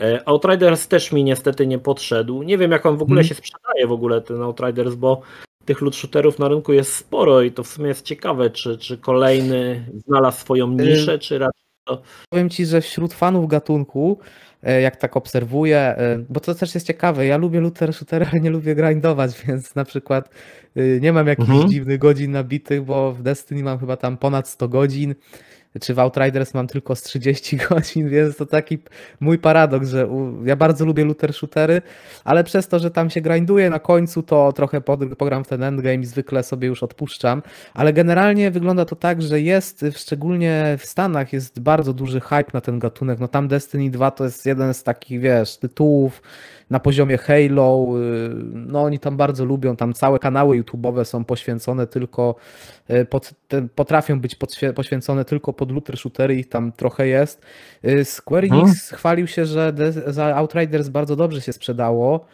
[0.00, 2.42] e, Outriders też mi niestety nie podszedł.
[2.42, 3.28] Nie wiem jak on w ogóle Hmm.
[3.28, 5.20] się sprzedaje w ogóle ten Outriders, bo
[5.64, 8.98] tych loot shooterów na rynku jest sporo i to w sumie jest ciekawe, czy, czy
[8.98, 11.60] kolejny znalazł swoją niszę, czy raczej
[12.30, 14.18] Powiem ci, że wśród fanów gatunku,
[14.62, 18.40] e, jak tak obserwuję, e, bo to też jest ciekawe, ja lubię looter shootery, ale
[18.40, 20.30] nie lubię grindować, więc na przykład
[20.76, 21.68] y, nie mam jakichś Mhm.
[21.68, 25.14] dziwnych godzin nabitych, bo w Destiny mam chyba tam ponad 100 godzin,
[25.80, 28.78] czy w Outriders mam tylko z 30 godzin, więc to taki
[29.20, 30.08] mój paradoks, że
[30.44, 31.82] ja bardzo lubię looter shootery,
[32.24, 34.80] ale przez to, że tam się grinduje na końcu, to trochę
[35.18, 37.42] pogram w ten endgame i zwykle sobie już odpuszczam.
[37.74, 42.60] Ale generalnie wygląda to tak, że jest, szczególnie w Stanach, jest bardzo duży hype na
[42.60, 43.18] ten gatunek.
[43.18, 46.22] No tam Destiny 2 to jest jeden z takich, wiesz, tytułów
[46.70, 47.86] na poziomie Halo.
[47.96, 52.34] y, No oni tam bardzo lubią, tam całe kanały YouTube'owe są poświęcone tylko,
[52.90, 53.34] y, pod,
[53.74, 54.36] potrafią być
[54.74, 57.42] poświęcone tylko pod looter shootery, ich tam trochę jest.
[57.84, 58.62] Y, Square Mhm.
[58.62, 59.72] Enix chwalił się, że
[60.06, 62.26] za Outriders bardzo dobrze się sprzedało.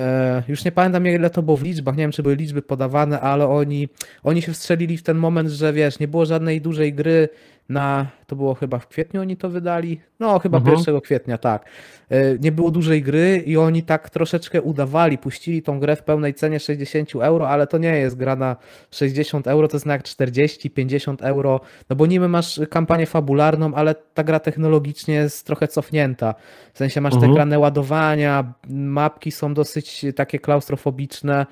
[0.00, 3.20] E, Już nie pamiętam ile to było w liczbach, nie wiem czy były liczby podawane,
[3.20, 3.88] ale oni,
[4.22, 7.28] oni się wstrzelili w ten moment, że wiesz, nie było żadnej dużej gry
[7.68, 10.78] na, to było chyba w kwietniu oni to wydali, no chyba Mhm.
[10.78, 11.64] 1 kwietnia, tak.
[12.10, 16.34] E, Nie było dużej gry i oni tak troszeczkę udawali, puścili tą grę w pełnej
[16.34, 18.56] cenie 60 euro, ale to nie jest gra na
[18.90, 23.94] 60 euro, to jest na jak 40-50 euro, no bo niby masz kampanię fabularną, ale
[24.14, 26.34] ta gra technologicznie jest trochę cofnięta.
[26.72, 27.32] W sensie masz te Mhm.
[27.32, 31.46] ekrany ładowania, mapki są dosyć takie klaustrofobiczne.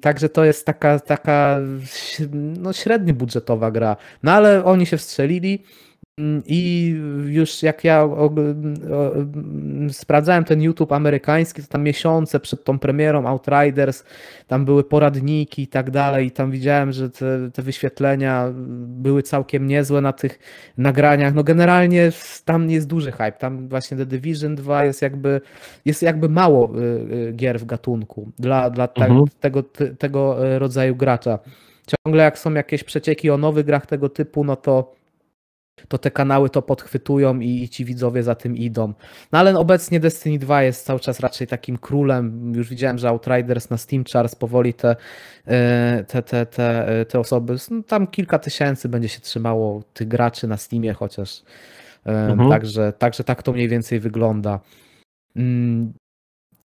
[0.00, 1.58] Także to jest taka, taka
[2.32, 3.96] no, średnio budżetowa gra.
[4.22, 5.62] No ale oni się wstrzelili
[6.46, 6.88] i
[7.26, 8.08] już jak ja
[9.90, 14.04] sprawdzałem ten YouTube amerykański, to tam miesiące przed tą premierą Outriders,
[14.46, 18.48] tam były poradniki i tak dalej i tam widziałem, że te, te wyświetlenia
[18.86, 20.38] były całkiem niezłe na tych
[20.78, 21.34] nagraniach.
[21.34, 22.10] No generalnie
[22.44, 23.32] tam jest duży hype.
[23.32, 25.40] Tam właśnie The Division 2 jest jakby,
[25.84, 26.82] jest jakby mało y,
[27.28, 29.24] y, gier w gatunku dla, dla te, Mhm.
[29.40, 31.38] tego, ty- tego y, rodzaju gracza.
[32.04, 34.92] Ciągle jak są jakieś przecieki o nowych grach tego typu, no to
[35.88, 38.92] to te kanały to podchwytują i, i ci widzowie za tym idą.
[39.32, 42.52] No ale obecnie Destiny 2 jest cały czas raczej takim królem.
[42.54, 44.96] Już widziałem, że Outriders na Steam Charts powoli te,
[45.46, 50.08] e, te, te, te, e, te osoby, no, tam kilka tysięcy będzie się trzymało tych
[50.08, 51.42] graczy na Steamie chociaż.
[52.06, 52.50] E, Mhm.
[52.50, 54.60] Także, także tak to mniej więcej wygląda.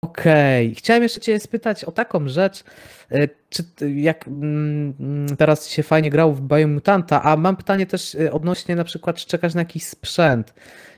[0.02, 2.64] Okej, chciałem jeszcze Cię spytać o taką rzecz,
[3.12, 3.64] e, czy
[3.96, 8.84] jak mm, teraz się fajnie grał w Biomutanta, a mam pytanie też e, odnośnie na
[8.84, 10.54] przykład, czy czekasz na jakiś sprzęt,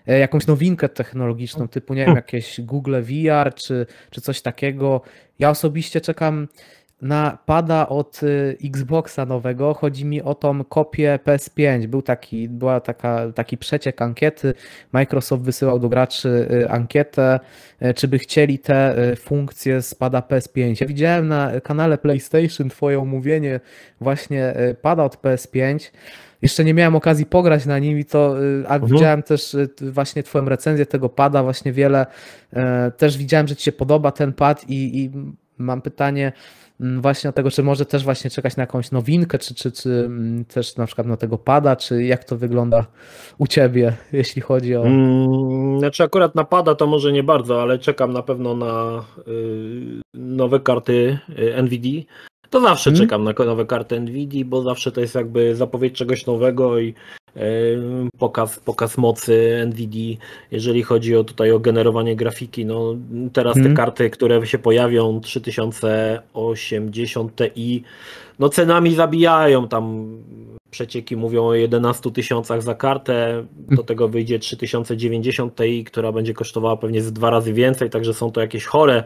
[0.07, 5.01] e, jakąś nowinkę technologiczną, typu nie wiem, jakieś Google VR czy, czy coś takiego.
[5.39, 6.47] Ja osobiście czekam
[7.03, 9.73] na pada od y, Xboxa nowego.
[9.73, 11.87] Chodzi mi o tą kopię PS5.
[11.87, 14.53] Był taki, była taka, taki przeciek ankiety.
[14.91, 17.39] Microsoft wysyłał do graczy y, ankietę,
[17.81, 20.81] y, czy by chcieli te funkcje z pada PS5.
[20.81, 23.59] Ja widziałem na kanale PlayStation twoje omówienie
[24.01, 25.91] właśnie pada od PS5.
[26.41, 28.35] Jeszcze nie miałem okazji pograć na nim i to,
[28.67, 28.91] a Mhm.
[28.91, 32.05] widziałem też właśnie twoją recenzję tego pada, właśnie wiele,
[32.53, 35.11] e, też widziałem, że ci się podoba ten pad i, i
[35.57, 36.31] mam pytanie
[37.01, 40.45] właśnie o tego, czy może też właśnie czekać na jakąś nowinkę, czy, czy, czy mm,
[40.45, 42.85] też na przykład na tego pada, czy jak to wygląda
[43.37, 44.85] u ciebie, jeśli chodzi o...
[44.85, 50.59] Mm, Znaczy akurat napada to może nie bardzo, ale czekam na pewno na y, nowe
[50.59, 52.01] karty y, NVIDIA.
[52.49, 53.07] To zawsze Mhm.
[53.07, 56.93] czekam na nowe karty NVIDIA, bo zawsze to jest jakby zapowiedź czegoś nowego i
[58.17, 60.17] pokaz, pokaz mocy NVIDIA,
[60.51, 62.65] jeżeli chodzi o tutaj o generowanie grafiki.
[62.65, 62.95] No,
[63.33, 63.75] teraz Mhm.
[63.75, 67.83] te karty, które się pojawią 3080 Ti,
[68.39, 70.15] no cenami zabijają tam
[70.69, 76.77] przecieki mówią o 11 tysiącach za kartę, do tego wyjdzie 3090 Ti, która będzie kosztowała
[76.77, 79.03] pewnie z dwa razy więcej, także są to jakieś chore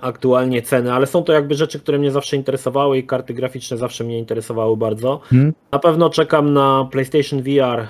[0.00, 4.04] aktualnie ceny, ale są to jakby rzeczy, które mnie zawsze interesowały i karty graficzne zawsze
[4.04, 5.20] mnie interesowały bardzo.
[5.24, 5.52] Hmm?
[5.72, 7.86] Na pewno czekam na PlayStation VR, e,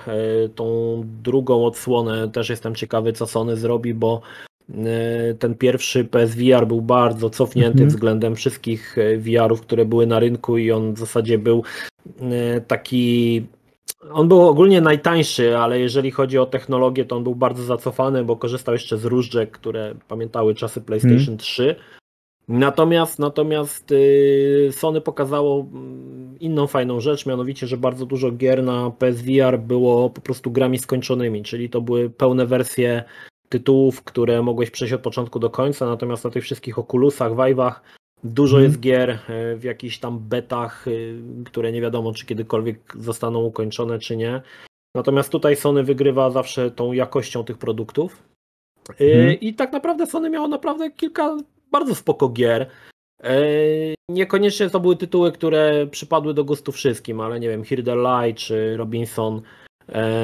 [0.54, 4.20] tą drugą odsłonę, też jestem ciekawy co Sony zrobi, bo
[4.78, 7.88] E, ten pierwszy PSVR był bardzo cofnięty mhm.
[7.88, 11.62] względem wszystkich e, VR-ów, które były na rynku i on w zasadzie był
[12.20, 13.46] e, taki
[14.12, 18.36] on był ogólnie najtańszy, ale jeżeli chodzi o technologię, to on był bardzo zacofany, bo
[18.36, 21.38] korzystał jeszcze z różdżek, które pamiętały czasy PlayStation hmm.
[21.38, 21.76] 3.
[22.48, 28.90] Natomiast, natomiast y, Sony pokazało mm, inną fajną rzecz, mianowicie, że bardzo dużo gier na
[28.90, 33.04] PSVR było po prostu grami skończonymi, czyli to były pełne wersje
[33.48, 37.72] tytułów, które mogłeś przejść od początku do końca, natomiast na tych wszystkich Oculusach, Vive'ach
[38.24, 38.68] dużo mm.
[38.68, 40.90] jest gier e, w jakichś tam betach, e,
[41.44, 44.42] które nie wiadomo, czy kiedykolwiek zostaną ukończone, czy nie.
[44.94, 48.22] Natomiast tutaj Sony wygrywa zawsze tą jakością tych produktów.
[48.98, 49.40] Mm.
[49.40, 51.36] I tak naprawdę Sony miało naprawdę kilka
[51.70, 52.70] bardzo spoko gier.
[54.08, 58.42] Niekoniecznie to były tytuły, które przypadły do gustu wszystkim, ale nie wiem, Here the Light
[58.42, 59.59] czy Robinson E,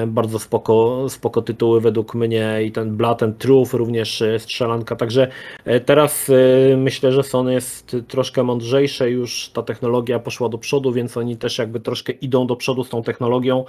[0.07, 4.97] bardzo spoko, spoko tytuły według mnie i ten Blood and Truth również e, strzelanka.
[4.97, 5.29] Także
[5.65, 6.31] e, teraz
[6.77, 11.59] myślę, że Sony jest troszkę mądrzejsze, już ta technologia poszła do przodu, więc oni też
[11.59, 13.65] jakby troszkę idą do przodu z tą technologią.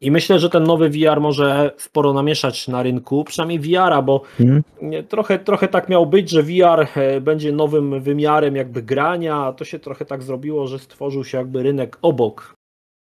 [0.00, 4.62] I myślę, że ten nowy VR może sporo namieszać na rynku, przynajmniej VR-a, bo mhm.
[5.08, 6.88] trochę, trochę tak miał być, że VR
[7.20, 11.62] będzie nowym wymiarem jakby grania, a to się trochę tak zrobiło, że stworzył się jakby
[11.62, 12.54] rynek obok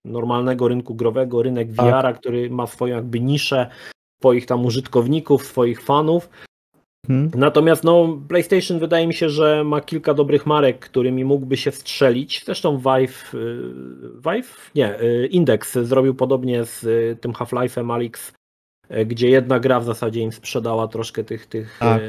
[0.06, 2.20] normalnego rynku growego, rynek tak.
[2.20, 3.70] który ma swoją jakby niszę,
[4.22, 6.30] swoich tam użytkowników, swoich fanów.
[7.08, 7.32] Hmm.
[7.36, 12.44] Natomiast no, PlayStation wydaje mi się, że ma kilka dobrych marek, którymi mógłby się strzelić.
[12.46, 13.64] Zresztą Vive, y,
[14.16, 14.72] Vive?
[14.76, 18.34] Nie, y, Index zrobił podobnie z y, tym Half-Life'em Alyx,
[19.06, 22.02] gdzie jedna gra w zasadzie im sprzedała troszkę tych, tych tak.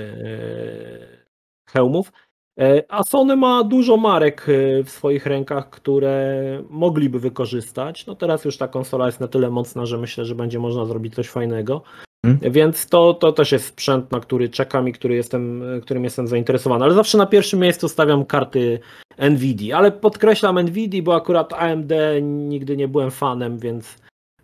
[1.70, 2.12] hełmów.
[2.58, 8.06] E, a Sony ma dużo marek e, w swoich rękach, które mogliby wykorzystać.
[8.06, 11.14] No teraz już ta konsola jest na tyle mocna, że myślę, że będzie można zrobić
[11.14, 11.82] coś fajnego.
[12.26, 12.52] Hmm.
[12.52, 16.84] Więc to, to też jest sprzęt, na który czekam i który jestem, którym jestem zainteresowany.
[16.84, 18.80] Ale zawsze na pierwszym miejscu stawiam karty
[19.18, 19.78] Nvidia.
[19.78, 21.92] Ale podkreślam Nvidia, bo akurat AMD
[22.22, 23.98] nigdy nie byłem fanem, więc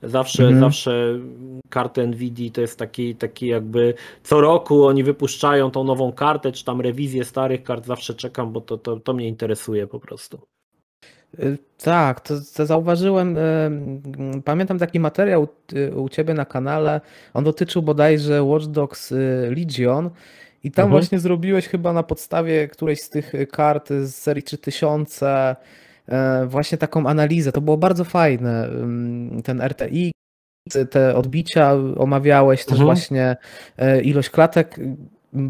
[0.07, 0.61] Zawsze, mhm.
[0.61, 1.19] zawsze
[1.69, 6.65] karty Nvidia to jest taki, taki jakby co roku oni wypuszczają tą nową kartę, czy
[6.65, 10.39] tam rewizję starych kart, zawsze czekam, bo to, to, to mnie interesuje po prostu.
[11.39, 13.39] Y, tak, to, to zauważyłem.
[13.39, 17.01] Y, pamiętam taki materiał y, u ciebie na kanale.
[17.35, 19.15] On dotyczył bodajże Watch Dogs
[19.57, 20.11] Legion.
[20.65, 21.01] I tam mhm.
[21.01, 25.57] właśnie zrobiłeś chyba na podstawie którejś z tych kart z serii 3000 E,
[26.47, 27.53] właśnie taką analizę.
[27.53, 28.69] To było bardzo fajne.
[29.45, 30.13] Ten RTI,
[30.91, 32.87] te odbicia omawiałeś, też mhm.
[32.87, 33.37] właśnie
[33.79, 34.81] e, ilość klatek.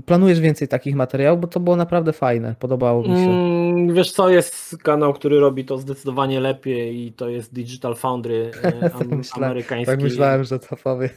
[0.06, 3.30] Planujesz więcej takich materiałów, bo to było naprawdę fajne, podobało mi się.
[3.30, 8.50] Mm, wiesz co, jest kanał, który robi to zdecydowanie lepiej i to jest Digital Foundry
[8.62, 9.86] e, tak am, myślałem, amerykański.
[9.86, 11.10] Tak myślałem, że to powie.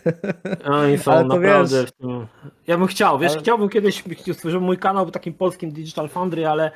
[0.66, 2.12] Oni są naprawdę wiesz.
[2.68, 3.42] Ja bym chciał, wiesz, ale...
[3.42, 4.04] chciałbym kiedyś,
[4.46, 6.72] żeby mój kanał był takim polskim Digital Foundry, ale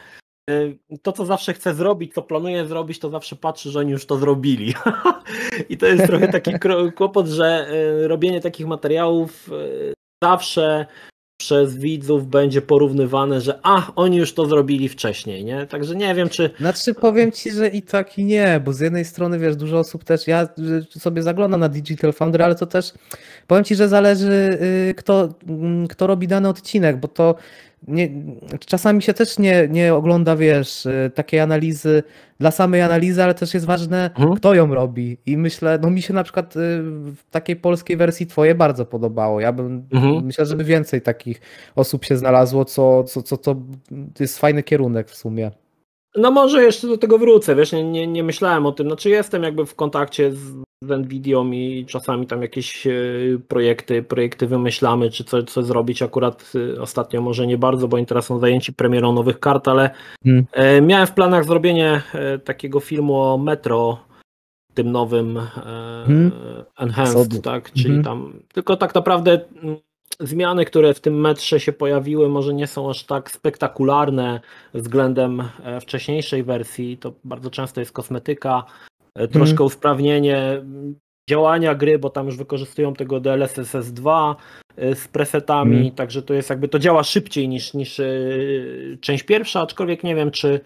[1.02, 4.18] to, co zawsze chcę zrobić, co planuję zrobić, to zawsze patrzę, że oni już to
[4.18, 4.74] zrobili.
[5.70, 6.52] I to jest trochę taki
[6.98, 7.68] kłopot, że
[8.04, 10.86] y, robienie takich materiałów y, zawsze
[11.38, 15.68] przez widzów będzie porównywane, że a, oni już to zrobili wcześniej, nie?
[15.68, 16.50] Także nie wiem, czy...
[16.60, 20.04] Znaczy powiem Ci, że i tak i nie, bo z jednej strony, wiesz, dużo osób
[20.04, 20.48] też, ja
[20.90, 22.94] sobie zaglądam na Digital Foundry, ale to też,
[23.48, 24.58] powiem Ci, że zależy
[24.98, 27.36] kto, mm, kto robi dany odcinek, bo to
[27.88, 28.10] nie,
[28.66, 32.04] czasami się też nie, nie ogląda, wiesz, y, takiej analizy
[32.40, 34.36] dla samej analizy, ale też jest ważne, mhm.
[34.36, 35.18] kto ją robi.
[35.26, 36.60] I myślę, no mi się na przykład y,
[37.16, 39.40] w takiej polskiej wersji twoje bardzo podobało.
[39.40, 40.26] Ja bym mhm.
[40.26, 41.42] myślę, żeby więcej takich
[41.76, 43.56] osób się znalazło, co, co, co, co
[44.20, 45.52] jest fajny kierunek w sumie.
[46.16, 48.88] No może jeszcze do tego wrócę, wiesz, nie, nie, nie myślałem o tym.
[48.88, 52.92] Znaczy jestem jakby w kontakcie z z Nvidią i czasami tam jakieś e,
[53.48, 56.02] projekty, projekty wymyślamy, czy co, co zrobić.
[56.02, 59.90] Akurat e, ostatnio może nie bardzo, bo oni teraz są zajęci premierą nowych kart, ale
[60.24, 60.46] hmm.
[60.52, 62.02] E, miałem w planach zrobienie
[62.46, 64.00] takiego filmu o Metro,
[64.74, 66.32] tym nowym hmm.
[66.78, 68.04] Enhanced, tak, czyli hmm.
[68.04, 69.78] tam, tylko tak naprawdę mm,
[70.20, 74.40] zmiany, które w tym metrze się pojawiły, może nie są aż tak spektakularne
[74.74, 75.44] względem
[75.82, 76.98] wcześniejszej wersji.
[76.98, 78.64] To bardzo często jest kosmetyka,
[79.14, 79.66] troszkę hmm.
[79.66, 80.62] usprawnienie
[81.30, 84.36] działania gry, bo tam już wykorzystują tego DLSS 2
[84.78, 85.92] e, z presetami, hmm.
[85.92, 88.06] także to jest jakby to działa szybciej niż, niż e,
[89.02, 90.60] część pierwsza, aczkolwiek nie wiem, czy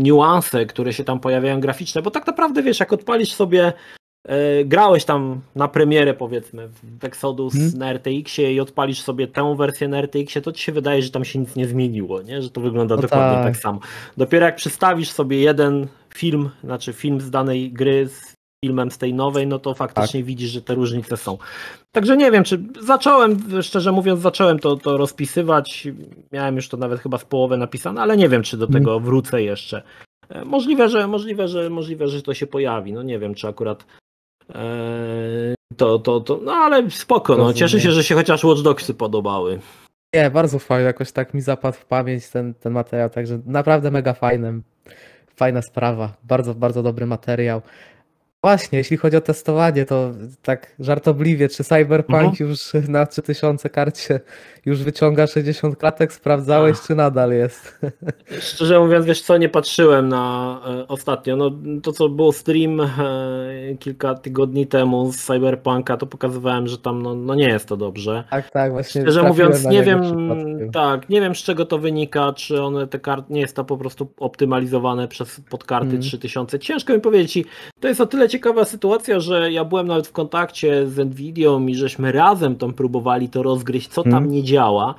[0.00, 3.72] niuanse, które się tam pojawiają graficzne, bo tak naprawdę wiesz, jak odpalisz sobie
[4.64, 7.78] grałeś tam na premierę powiedzmy w Exodus hmm.
[7.78, 11.24] na RTX-ie i odpalisz sobie tę wersję na RTX-ie, to ci się wydaje, że tam
[11.24, 12.42] się nic nie zmieniło, nie?
[12.42, 13.44] że to wygląda no dokładnie tak.
[13.44, 13.80] tak samo.
[14.16, 19.14] Dopiero jak przystawisz sobie jeden film, znaczy film z danej gry z filmem z tej
[19.14, 20.26] nowej, no to faktycznie tak.
[20.26, 21.38] widzisz, że te różnice są.
[21.92, 25.88] Także nie wiem, czy zacząłem, szczerze mówiąc, zacząłem to, to rozpisywać.
[26.32, 28.84] Miałem już to nawet chyba z połowę napisane, ale nie wiem, czy do mhm.
[28.84, 29.82] tego wrócę jeszcze.
[30.28, 32.92] E, możliwe, że możliwe, że możliwe, że to się pojawi.
[32.92, 34.07] No nie wiem, czy akurat e,
[35.76, 37.52] to, to, to, no ale spoko, no.
[37.52, 39.60] Cieszę się, że się chociaż Watch Dogsy podobały.
[40.14, 44.14] Nie, bardzo fajnie, jakoś tak mi zapadł w pamięć ten, ten materiał, także naprawdę mega
[44.14, 44.60] fajny.
[45.36, 47.62] Fajna sprawa, bardzo, bardzo dobry materiał.
[48.42, 50.10] Właśnie, jeśli chodzi o testowanie, to
[50.42, 52.50] tak żartobliwie, czy Cyberpunk mhm.
[52.50, 54.20] już na 3000 karcie
[54.66, 56.86] już wyciąga 60 klatek, sprawdzałeś, Ach.
[56.86, 57.80] czy nadal jest?
[58.40, 61.36] Szczerze mówiąc, wiesz co, nie patrzyłem na e, ostatnio.
[61.36, 61.50] No,
[61.82, 62.88] to, co było stream e,
[63.78, 68.24] kilka tygodni temu z Cyberpunka, to pokazywałem, że tam no, no nie jest to dobrze.
[68.30, 69.02] Tak, tak, właśnie.
[69.02, 70.02] Szczerze mówiąc, nie wiem,
[70.72, 73.76] tak, nie wiem z czego to wynika, czy one te karty, nie jest to po
[73.76, 76.02] prostu optymalizowane przez podkarty mm.
[76.02, 76.58] 3000.
[76.58, 77.48] Ciężko mi powiedzieć,
[77.80, 81.74] to jest o tyle ciekawa sytuacja, że ja byłem nawet w kontakcie z Nvidią i
[81.74, 84.30] żeśmy razem tam próbowali to rozgryźć, co tam hmm.
[84.30, 84.94] nie działa.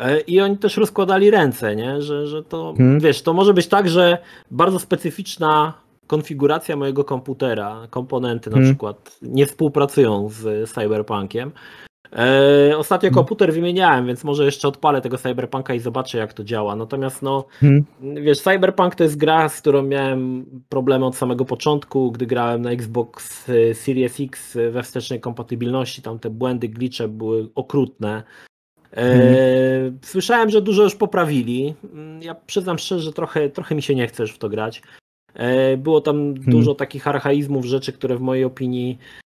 [0.00, 2.02] E, I oni też rozkładali ręce, nie?
[2.02, 3.00] Że, że to, hmm.
[3.00, 4.18] wiesz, to może być tak, że
[4.50, 5.72] bardzo specyficzna
[6.06, 8.72] konfiguracja mojego komputera, komponenty na hmm.
[8.72, 11.52] przykład nie współpracują z Cyberpunkiem,
[12.12, 16.76] E, ostatnio komputer wymieniałem, więc może jeszcze odpalę tego Cyberpunka i zobaczę jak to działa.
[16.76, 17.84] Natomiast no, hmm.
[18.00, 22.70] wiesz, Cyberpunk to jest gra, z którą miałem problemy od samego początku, gdy grałem na
[22.70, 28.22] Xbox Series X we wstecznej kompatybilności, tam te błędy, glitche były okrutne.
[28.92, 29.98] E, hmm.
[30.02, 31.74] Słyszałem, że dużo już poprawili.
[32.20, 34.82] Ja przyznam szczerze, że trochę, trochę mi się nie chce już w to grać.
[35.34, 36.34] E, było tam hmm.
[36.50, 39.27] dużo takich archaizmów, rzeczy, które w mojej opinii E,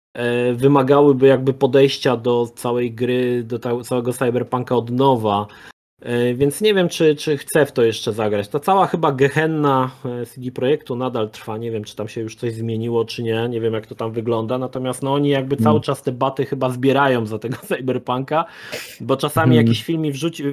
[0.54, 5.46] wymagałyby jakby podejścia do całej gry, do całego cyberpunka od nowa.
[6.04, 8.48] E, więc nie wiem, czy, czy chcę w to jeszcze zagrać.
[8.48, 11.58] Ta cała chyba gehenna e, CD Projektu nadal trwa.
[11.58, 13.48] Nie wiem, czy tam się już coś zmieniło, czy nie.
[13.48, 14.58] Nie wiem, jak to tam wygląda.
[14.58, 15.82] Natomiast no, oni jakby cały mm.
[15.82, 18.44] czas te baty chyba zbierają za tego cyberpunka,
[19.00, 19.66] bo czasami mm.
[19.66, 20.44] jakiś film mi wrzuci,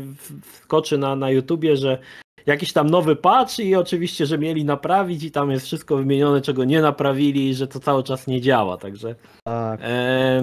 [0.44, 1.98] wskoczy na, na YouTubie, że
[2.46, 6.64] jakiś tam nowy patch i oczywiście, że mieli naprawić i tam jest wszystko wymienione, czego
[6.64, 9.16] nie naprawili, że to cały czas nie działa, także...
[9.44, 9.80] Tak.
[9.84, 10.42] E...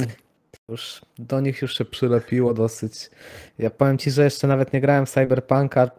[0.69, 3.11] Już do nich już się przylepiło dosyć.
[3.59, 5.91] Ja powiem ci, że jeszcze nawet nie grałem w Cyberpunka,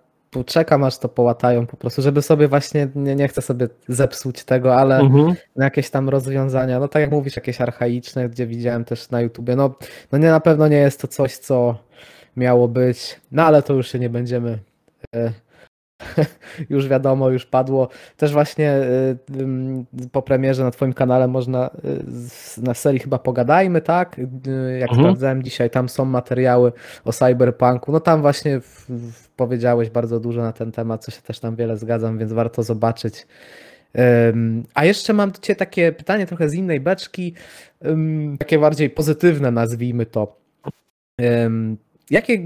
[0.45, 4.75] czekam aż to połatają po prostu, żeby sobie właśnie, nie, nie chcę sobie zepsuć tego,
[4.75, 5.35] ale mhm.
[5.55, 9.75] jakieś tam rozwiązania, no tak jak mówisz, jakieś archaiczne, gdzie widziałem też na YouTubie, no,
[10.11, 11.77] no nie, na pewno nie jest to coś, co
[12.37, 14.59] miało być, no ale to już się nie będziemy
[15.15, 15.33] e,
[16.69, 17.89] już wiadomo, już padło.
[18.17, 21.69] Też właśnie y, po premierze na Twoim kanale można
[22.57, 24.19] y, na serii chyba pogadajmy, tak?
[24.19, 24.25] Y,
[24.79, 24.99] jak mhm.
[24.99, 26.71] sprawdzałem dzisiaj, tam są materiały
[27.05, 27.91] o cyberpunku.
[27.91, 31.55] No tam właśnie w, w powiedziałeś bardzo dużo na ten temat, co się też tam
[31.55, 33.27] wiele zgadzam, więc warto zobaczyć.
[34.73, 37.33] A jeszcze mam do Ciebie takie pytanie trochę z innej beczki,
[38.39, 40.37] takie bardziej pozytywne nazwijmy to.
[42.09, 42.39] Jakie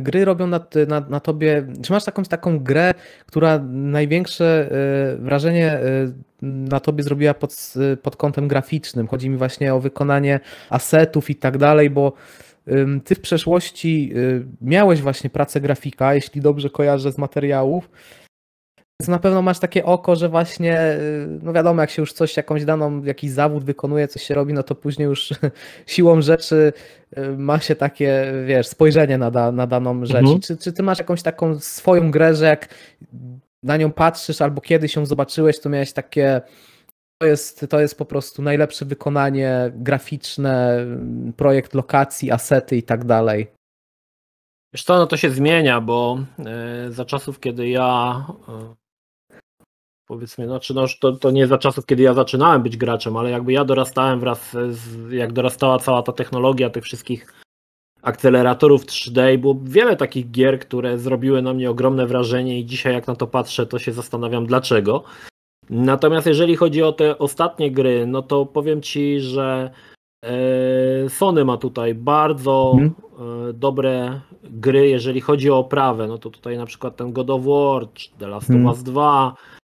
[0.00, 1.66] gry robią na, na, na tobie?
[1.82, 2.94] Czy masz jakąś taką grę,
[3.26, 5.80] która największe e, wrażenie e,
[6.42, 9.08] na tobie zrobiła pod, pod kątem graficznym?
[9.08, 12.12] Chodzi mi właśnie o wykonanie asetów i tak dalej, bo
[13.04, 14.12] ty w przeszłości
[14.60, 17.90] miałeś właśnie pracę grafika, jeśli dobrze kojarzę z materiałów.
[19.00, 20.80] Więc na pewno masz takie oko, że właśnie,
[21.42, 24.62] no wiadomo, jak się już coś, jakąś daną, jakiś zawód wykonuje, coś się robi, no
[24.62, 25.30] to później już
[25.86, 26.72] siłą rzeczy
[27.18, 30.16] y, ma się takie, wiesz, spojrzenie na, da, na daną rzecz.
[30.16, 30.40] Mhm.
[30.40, 32.68] Czy, czy ty masz jakąś taką swoją grę, że jak
[33.62, 36.40] na nią patrzysz albo kiedyś ją zobaczyłeś, to miałeś takie,
[37.18, 40.86] to jest, to jest po prostu najlepsze wykonanie graficzne,
[41.36, 43.46] projekt lokacji, asety i tak dalej.
[44.74, 46.18] Wiesz co, no to się zmienia, bo
[46.88, 48.24] y, za czasów, kiedy ja
[48.72, 48.81] y,
[50.12, 53.52] powiedzmy, znaczy no, to, to nie za czasów, kiedy ja zaczynałem być graczem, ale jakby
[53.52, 57.32] ja dorastałem wraz z, jak dorastała cała ta technologia tych wszystkich
[58.02, 63.06] akceleratorów 3D było wiele takich gier, które zrobiły na mnie ogromne wrażenie i dzisiaj jak
[63.06, 65.04] na to patrzę, to się zastanawiam dlaczego.
[65.70, 69.70] Natomiast jeżeli chodzi o te ostatnie gry, no to powiem Ci, że
[70.24, 72.94] e, Sony ma tutaj bardzo hmm.
[73.54, 76.06] dobre gry, jeżeli chodzi o oprawę.
[76.06, 79.61] No to tutaj na przykład ten God of War, The Last of Us 2, E,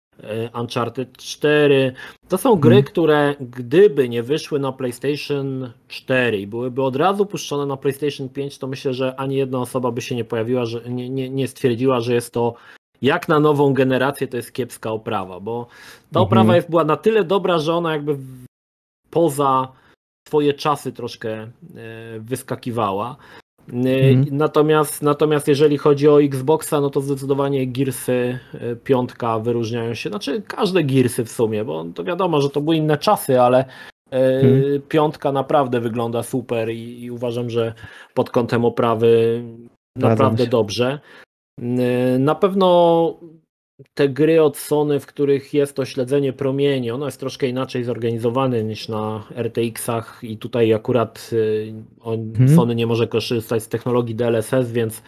[0.60, 1.92] Uncharted 4.
[2.28, 2.84] To są gry, hmm.
[2.84, 8.58] które gdyby nie wyszły na PlayStation 4 i byłyby od razu puszczone na PlayStation 5,
[8.58, 12.00] to myślę, że ani jedna osoba by się nie pojawiła, że nie, nie, nie stwierdziła,
[12.00, 12.54] że jest to
[13.02, 15.66] jak na nową generację to jest kiepska oprawa, bo
[16.12, 16.56] ta oprawa mhm.
[16.56, 18.16] jest, była na tyle dobra, że ona jakby
[19.10, 19.72] poza
[20.28, 21.50] swoje czasy troszkę e,
[22.20, 23.16] wyskakiwała.
[23.72, 24.24] Mhm.
[24.30, 30.08] Natomiast, natomiast jeżeli chodzi o Xboxa, no to zdecydowanie Gearsy e, piątka wyróżniają się.
[30.10, 33.64] Znaczy każde Gearsy w sumie, bo to wiadomo, że to były inne czasy, ale
[34.10, 34.82] E, hmm.
[34.88, 37.74] Piątka naprawdę wygląda super i, i, uważam, że
[38.14, 39.42] pod kątem oprawy
[39.96, 41.00] naprawdę dobrze.
[42.18, 43.14] Na pewno
[43.94, 48.64] te gry od Sony, w których jest to śledzenie promieni, ono jest troszkę inaczej zorganizowane
[48.64, 51.30] niż na RTX-ach i tutaj akurat
[52.00, 52.56] on, hmm.
[52.56, 55.02] Sony nie może korzystać z technologii DLSS, więc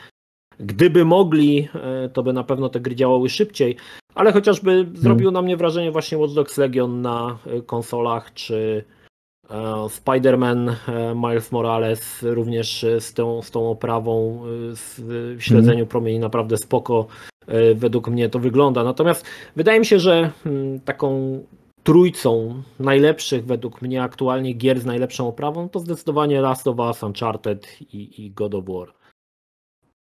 [0.60, 1.68] gdyby mogli,
[2.12, 3.76] to by na pewno te gry działały szybciej,
[4.14, 4.96] ale chociażby hmm.
[4.96, 8.84] zrobił na mnie wrażenie właśnie Watch Dogs Legion na konsolach, czy
[9.88, 10.74] Spider-Man
[11.14, 14.42] Miles Morales również z tą, z tą oprawą
[14.72, 15.88] w śledzeniu mm.
[15.88, 17.06] promieni naprawdę spoko
[17.74, 18.84] według mnie to wygląda.
[18.84, 19.26] Natomiast
[19.56, 21.38] wydaje mi się, że mm, taką
[21.82, 27.80] trójcą najlepszych według mnie aktualnie gier z najlepszą oprawą to zdecydowanie Last of Us, Uncharted
[27.80, 28.92] i, i God of War.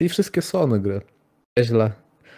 [0.00, 1.00] I wszystkie Sony gry.
[1.58, 1.92] Źle.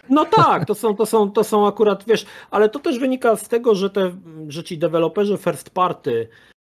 [0.09, 3.47] No tak, to są, to, są, to są akurat, wiesz, ale to też wynika z
[3.47, 4.11] tego, że, te,
[4.47, 6.58] że ci deweloperzy first party E,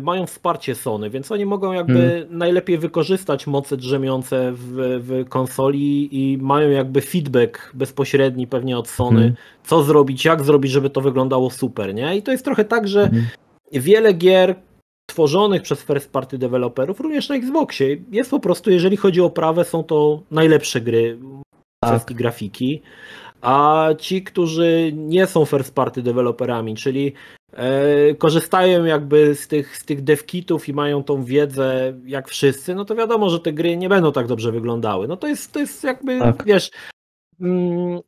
[0.00, 2.38] mają wsparcie Sony, więc oni mogą jakby hmm.
[2.38, 9.18] najlepiej wykorzystać moce drzemiące w, w, konsoli i mają jakby feedback bezpośredni pewnie od Sony,
[9.18, 9.36] hmm.
[9.64, 12.16] co zrobić, jak zrobić, żeby to wyglądało super, nie?
[12.16, 13.26] I to jest trochę tak, że hmm.
[13.72, 14.54] wiele gier
[15.06, 19.64] tworzonych przez first party deweloperów, również na Xboxie, jest po prostu, jeżeli chodzi o prawę,
[19.64, 21.18] są to najlepsze gry
[21.80, 21.90] tak.
[21.90, 22.82] kwestii grafiki,
[23.46, 27.12] a ci, którzy nie są first party deweloperami, czyli
[27.52, 32.84] E, korzystają jakby z tych, z tych devkitów i mają tą wiedzę jak wszyscy, no
[32.84, 35.08] to wiadomo, że te gry nie będą tak dobrze wyglądały.
[35.08, 36.44] No to jest, to jest jakby, tak.
[36.46, 36.70] wiesz,
[37.40, 38.00] mm,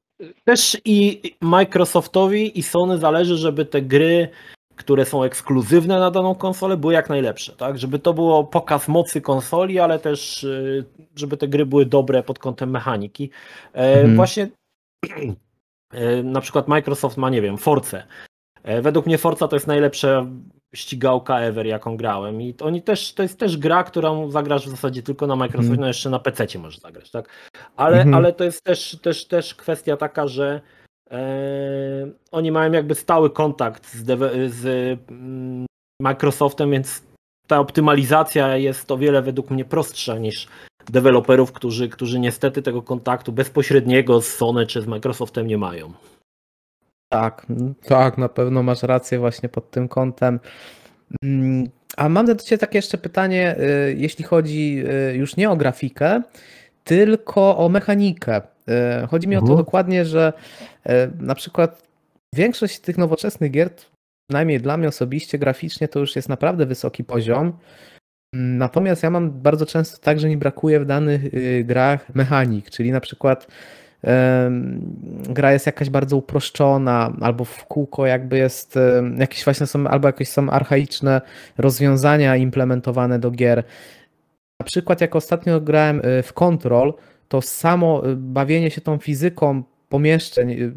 [0.44, 4.28] też i Microsoftowi i Sony zależy, żeby te gry,
[4.76, 7.78] które są ekskluzywne na daną konsolę, były jak najlepsze, tak?
[7.78, 10.84] Żeby to było pokaz mocy konsoli, ale też y,
[11.16, 13.30] żeby te gry były dobre pod kątem mechaniki.
[13.74, 14.16] E, mhm.
[14.16, 14.48] Właśnie e,
[16.24, 18.06] na przykład Microsoft ma, nie wiem, Force.
[18.62, 20.26] E, według mnie Forza to jest najlepsza
[20.74, 22.42] ścigałka ever, jaką grałem.
[22.42, 25.80] I oni też, to jest też gra, którą zagrasz w zasadzie tylko na Microsoft, mm.
[25.80, 27.28] no jeszcze na PC możesz zagrać, tak?
[27.76, 28.16] Ale, mm -hmm.
[28.16, 30.60] ale to jest też, też, też kwestia taka, że
[31.10, 31.20] e,
[32.32, 34.04] oni mają jakby stały kontakt z,
[34.52, 34.66] z
[35.10, 35.66] mm,
[36.02, 37.02] Microsoftem, więc
[37.46, 40.48] ta optymalizacja jest o wiele według mnie prostsza niż
[40.90, 45.92] deweloperów, którzy, którzy niestety tego kontaktu bezpośredniego z Sony czy z Microsoftem nie mają.
[47.12, 47.46] Tak,
[47.82, 50.40] tak, na pewno masz rację właśnie pod tym kątem.
[51.22, 55.56] Mm, a mam do Ciebie takie jeszcze pytanie, y, jeśli chodzi y, już nie o
[55.56, 56.22] grafikę,
[56.84, 58.42] tylko o mechanikę.
[59.02, 59.58] Y, chodzi mi o to mhm.
[59.58, 60.32] dokładnie, że
[61.20, 61.82] na przykład
[62.34, 63.70] większość tych nowoczesnych gier,
[64.30, 67.52] przynajmniej dla mnie osobiście, graficznie to już jest naprawdę wysoki poziom.
[68.32, 71.22] Natomiast ja mam bardzo często tak, że mi brakuje w danych
[71.64, 73.46] grach mechanik, czyli na przykład
[75.28, 78.78] gra jest jakaś bardzo uproszczona, albo w kółko jakby jest
[79.18, 81.20] jakieś właśnie są, albo jakieś są archaiczne
[81.58, 83.64] rozwiązania implementowane do gier.
[84.60, 86.94] Na przykład jak ostatnio grałem y, w Control,
[87.28, 90.72] to samo y, bawienie się tą fizyką pomieszczeń, y,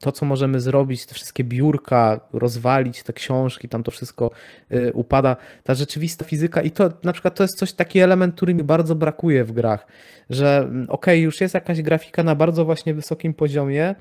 [0.00, 4.30] to co możemy zrobić, te wszystkie biurka, rozwalić te książki, tam to wszystko
[4.72, 8.54] y, upada, ta rzeczywista fizyka i to na przykład to jest coś, taki element, który
[8.54, 9.86] mi bardzo brakuje w grach,
[10.30, 13.94] że mm, okej, okay, już jest jakaś grafika na bardzo właśnie wysokim poziomie,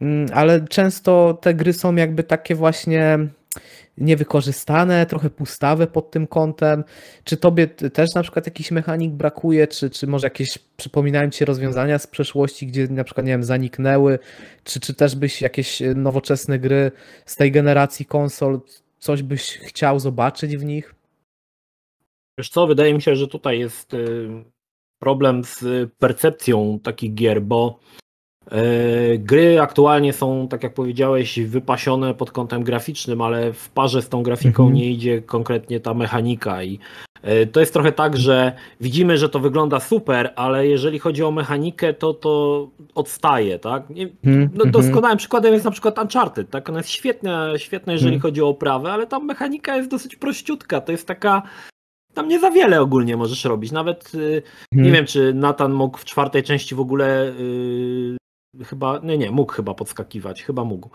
[0.00, 3.18] mm, ale często te gry są jakby takie właśnie
[3.98, 6.84] niewykorzystane, trochę pustawe pod tym kątem.
[7.24, 11.98] Czy tobie też na przykład jakiś mechanik brakuje, czy, czy może jakieś przypominają ci rozwiązania
[11.98, 14.18] z przeszłości, gdzie na przykład, nie wiem, zaniknęły,
[14.64, 16.92] czy, czy też byś jakieś nowoczesne gry
[17.26, 18.60] z tej generacji konsol,
[18.98, 20.94] coś byś chciał zobaczyć w nich?
[22.38, 24.28] Wiesz co, wydaje mi się, że tutaj jest y,
[24.98, 28.01] problem z percepcją takich gier, bo E,
[29.18, 34.22] gry aktualnie są, tak jak powiedziałeś, wypasione pod kątem graficznym, ale w parze z tą
[34.22, 34.74] grafiką mhm.
[34.74, 36.78] nie idzie konkretnie ta mechanika i
[37.22, 41.30] e, to jest trochę tak, że widzimy, że to wygląda super, ale jeżeli chodzi o
[41.30, 43.82] mechanikę, to to odstaje, tak?
[43.90, 44.70] Mhm, no, mhm.
[44.70, 46.68] doskonałym przykładem jest na przykład Uncharted, tak?
[46.68, 50.92] Ona jest świetna, świetna jeżeli chodzi o oprawę, ale tam mechanika jest dosyć prościutka, to
[50.92, 51.42] jest taka
[52.14, 53.72] tam nie za wiele ogólnie możesz robić.
[53.72, 58.16] Nawet y, nie wiem, czy Nathan mógł w czwartej części w ogóle y,
[58.64, 60.90] Chyba, nie, nie, mógł chyba podskakiwać, chyba mógł.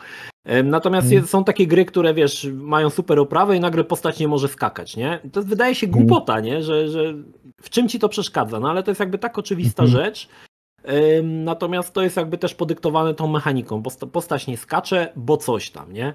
[0.63, 1.27] Natomiast hmm.
[1.27, 5.19] są takie gry, które wiesz, mają super oprawę i nagle postać nie może skakać, nie?
[5.31, 6.05] To wydaje się mhm.
[6.05, 6.63] głupota, nie?
[6.63, 7.13] Że, że
[7.61, 8.59] w czym ci to przeszkadza?
[8.59, 10.03] No ale to jest jakby tak oczywista hmm.
[10.03, 10.29] rzecz.
[11.23, 13.83] Natomiast to jest jakby też podyktowane tą mechaniką.
[14.11, 16.13] Postać nie skacze, bo coś tam, nie?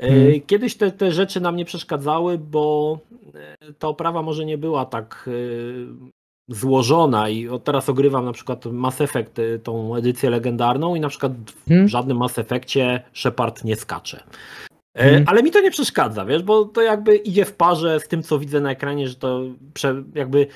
[0.00, 0.40] Hmm.
[0.46, 2.98] Kiedyś te, te rzeczy nam nie przeszkadzały, bo
[3.34, 6.12] e, ta oprawa może nie była tak e,
[6.48, 11.08] złożona i od teraz ogrywam na przykład Mass Effect, y, tą edycję legendarną i na
[11.08, 11.88] przykład w hmm.
[11.88, 14.22] żadnym Mass Effectie Shepard nie skacze.
[14.94, 15.24] E, mhm.
[15.28, 18.38] Ale mi to nie przeszkadza, wiesz, bo to jakby idzie w parze z tym, co
[18.38, 19.42] widzę na ekranie, że to
[19.74, 20.46] prze, jakby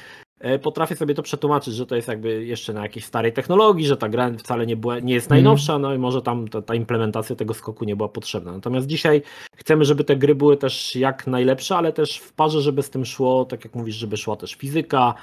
[0.40, 3.96] e, potrafię sobie to przetłumaczyć, że to jest jakby jeszcze na jakiejś starej technologii, że
[3.96, 5.44] ta gra wcale nie, była, nie jest mhm.
[5.44, 8.52] najnowsza, no i może tam ta, ta implementacja tego skoku nie była potrzebna.
[8.52, 9.22] Natomiast dzisiaj
[9.56, 13.04] chcemy, żeby te gry były też jak najlepsze, ale też w parze, żeby z tym
[13.04, 15.14] szło, tak jak mówisz, żeby szła też fizyka,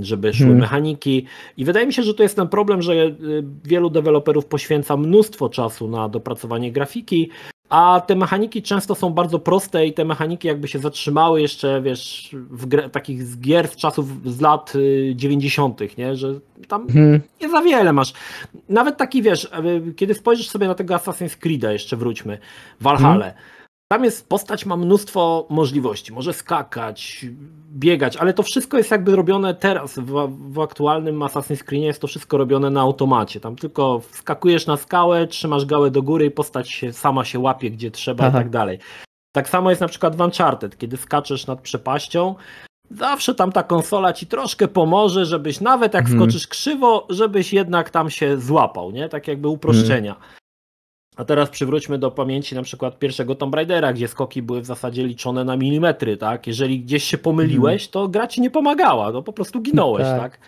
[0.00, 0.60] żeby szły hmm.
[0.60, 1.26] mechaniki.
[1.56, 3.14] I wydaje mi się, że to jest ten problem, że y,
[3.64, 7.30] wielu deweloperów poświęca mnóstwo czasu na dopracowanie grafiki,
[7.68, 12.30] a te mechaniki często są bardzo proste i te mechaniki jakby się zatrzymały jeszcze, wiesz,
[12.50, 14.72] w takich z gier z czasów z lat
[15.14, 16.16] 90., y, nie?
[16.16, 16.34] że
[16.68, 17.20] tam hmm.
[17.42, 18.12] nie za wiele masz.
[18.68, 22.38] Nawet taki, wiesz, y, kiedy spojrzysz sobie na tego Assassin's Creed'a, jeszcze wróćmy,
[22.80, 23.51] Valhalla, hmm
[23.92, 26.12] tam jest postać, ma mnóstwo możliwości.
[26.12, 27.26] Może skakać,
[27.72, 29.98] biegać, ale to wszystko jest jakby robione teraz.
[29.98, 33.40] W, w aktualnym Assassin's Creed jest to wszystko robione na automacie.
[33.40, 37.70] Tam tylko wskakujesz na skałę, trzymasz gałę do góry i postać się, sama się łapie
[37.70, 38.38] gdzie trzeba Aha.
[38.38, 38.78] i tak dalej.
[39.32, 42.34] Tak samo jest na przykład w Uncharted, kiedy skaczesz nad przepaścią,
[42.90, 46.22] zawsze tam ta konsola ci troszkę pomoże, żebyś nawet jak hmm.
[46.22, 49.08] skoczysz krzywo, żebyś jednak tam się złapał, nie?
[49.08, 50.14] Tak jakby uproszczenia.
[50.14, 50.41] Hmm.
[51.16, 55.06] A teraz przywróćmy do pamięci na przykład pierwszego Tomb Raidera, gdzie skoki były w zasadzie
[55.06, 56.46] liczone na milimetry, tak?
[56.46, 60.20] Jeżeli gdzieś się pomyliłeś, to gra ci nie pomagała, to po prostu ginąłeś, tak?
[60.20, 60.40] tak?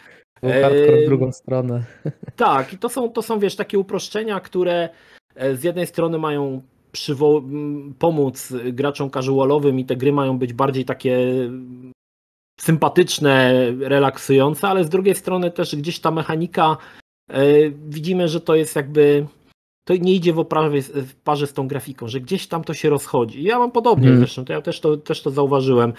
[0.43, 1.85] Był hardcore w drugą stronę.
[2.37, 4.89] Tak, i to są, to są, wiesz, takie uproszczenia, które
[5.35, 6.63] e, z jednej strony mają
[7.99, 11.19] pomóc graczom casualowym i te gry mają być bardziej takie
[12.61, 16.77] sympatyczne, relaksujące, ale z drugiej strony też gdzieś ta mechanika
[17.31, 19.27] e, widzimy, że to jest jakby
[19.85, 22.91] to nie idzie w, oprawie, w parze z tą grafiką, że gdzieś tam to się
[22.91, 23.43] rozchodzi.
[23.43, 24.19] Ja mam podobnie hmm.
[24.19, 25.93] zresztą, to ja też to, też to zauważyłem.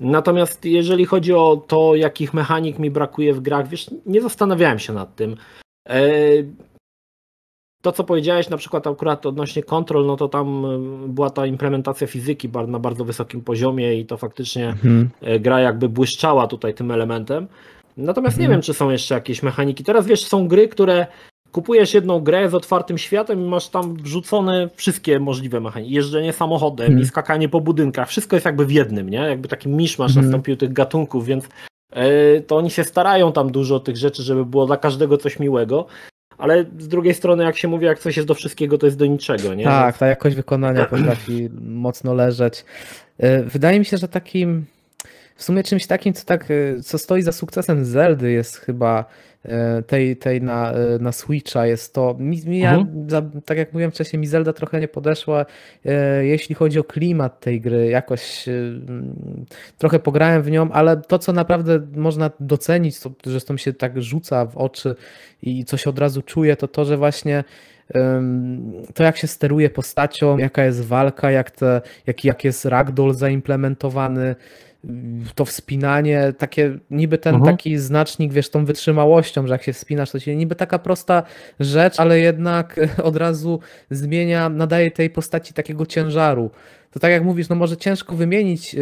[0.00, 4.92] Natomiast jeżeli chodzi o to, jakich mechanik mi brakuje w grach, wiesz, nie zastanawiałem się
[4.92, 5.36] nad tym.
[5.88, 6.02] E,
[7.82, 10.78] to, co powiedziałeś na przykład akurat odnośnie kontrol, no to tam e,
[11.08, 15.10] była ta implementacja fizyki na bardzo wysokim poziomie i to faktycznie mhm.
[15.20, 17.46] E, gra jakby błyszczała tutaj tym elementem.
[17.96, 18.42] Natomiast mhm.
[18.42, 19.84] nie wiem, czy są jeszcze jakieś mechaniki.
[19.84, 21.06] Teraz wiesz, są gry, które
[21.52, 25.94] kupujesz jedną grę z otwartym światem i masz tam wrzucone wszystkie możliwe mechaniki.
[25.94, 27.02] Jeżdżenie samochodem hmm.
[27.02, 28.08] i skakanie po budynkach.
[28.08, 29.18] Wszystko jest jakby w jednym, nie?
[29.18, 30.24] Jakby taki miszmasz hmm.
[30.24, 31.48] nastąpił tych gatunków, więc
[31.96, 35.86] yy, to oni się starają tam dużo tych rzeczy, żeby było dla każdego coś miłego.
[36.38, 39.06] Ale z drugiej strony, jak się mówi, jak coś jest do wszystkiego, to jest do
[39.06, 39.64] niczego, nie?
[39.64, 41.48] Tak, ta jakość wykonania potrafi
[41.86, 42.64] mocno leżeć.
[43.18, 44.66] E, wydaje mi się, że takim
[45.38, 49.04] w sumie czymś takim, co tak, e, co stoi za sukcesem Zeldy jest chyba
[49.44, 52.16] E, tej, tej na, e, na Switcha jest to.
[52.18, 53.42] Mi, mi ja, mhm.
[53.44, 55.46] tak jak mówiłem wcześniej, mi Zelda trochę nie podeszła,
[56.20, 57.88] jeśli chodzi o klimat tej gry.
[57.88, 58.44] Jakoś
[59.78, 63.72] trochę pograłem w nią, ale to, co naprawdę można docenić, to, że to mi się
[63.72, 64.94] tak rzuca w oczy
[65.42, 67.44] i co się od razu czuje, to to, że właśnie
[68.94, 74.36] to jak się steruje postacią, jaka jest walka, jak, te, jak, jak jest ragdoll zaimplementowany,
[75.34, 77.56] to wspinanie, takie niby ten mhm.
[77.56, 81.22] taki znacznik, wiesz, tą wytrzymałością, że jak się wspinasz, to się niby taka prosta
[81.60, 83.60] rzecz, ale jednak od razu
[83.90, 86.50] zmienia, nadaje tej postaci takiego ciężaru.
[86.90, 88.76] To tak jak mówisz, no może ciężko wymienić,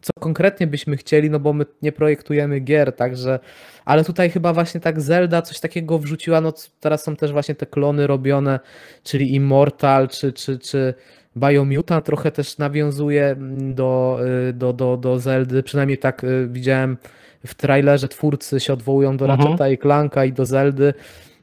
[0.00, 3.38] co konkretnie byśmy chcieli, no bo my nie projektujemy gier, także,
[3.84, 7.66] ale tutaj chyba właśnie tak Zelda coś takiego wrzuciła, no teraz są też właśnie te
[7.66, 8.60] klony robione,
[9.02, 10.94] czyli Immortal, czy, czy, czy
[11.38, 13.36] Biomutant trochę też nawiązuje
[13.74, 14.18] do,
[14.48, 16.96] y, do, do, do Zeldy, przynajmniej tak y, widziałem
[17.46, 19.40] w trailerze twórcy się odwołują do mhm.
[19.40, 20.94] Ratcheta i Clanka i do Zeldy.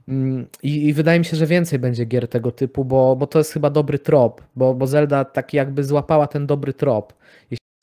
[0.08, 3.38] Mm, I, I, wydaje mi się, że więcej będzie gier tego typu, bo, bo to
[3.40, 7.14] jest chyba dobry trop, bo, bo Zelda taki jakby złapała ten dobry trop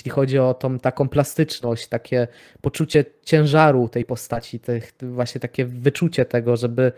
[0.02, 2.28] jeśli chodzi o tą taką plastyczność, takie
[2.60, 6.92] poczucie ciężaru tej postaci, tych, właśnie takie wyczucie tego, żeby,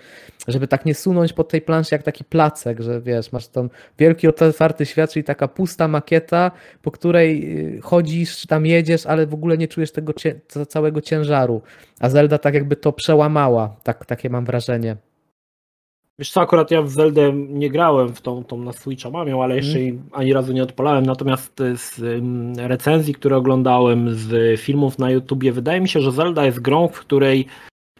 [0.48, 4.28] żeby tak nie sunąć po tej planszy jak taki placek, że wiesz, masz ten wielki
[4.28, 6.50] otwarty świat, czyli taka pusta makieta,
[6.82, 10.12] po której y, chodzisz, tam jedziesz, ale w ogóle nie czujesz tego
[10.68, 11.62] całego ciężaru.
[12.00, 14.96] A Zelda tak jakby to przełamała, tak, takie mam wrażenie.
[16.18, 19.42] Wiesz co, akurat ja w Zeldę nie grałem w tą, tą na Switcha mam ją,
[19.42, 20.02] ale jeszcze mm.
[20.12, 21.98] ani razu nie odpalałem, natomiast z
[22.58, 27.00] recenzji, które oglądałem, z filmów na YouTubie, wydaje mi się, że Zelda jest grą, w
[27.00, 27.46] której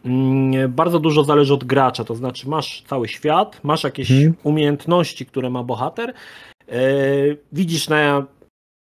[0.04, 4.34] mm, bardzo dużo zależy od gracza, to znaczy masz cały świat, masz jakieś mm.
[4.42, 6.14] umiejętności, które ma bohater,
[6.68, 6.82] e,
[7.52, 8.26] widzisz na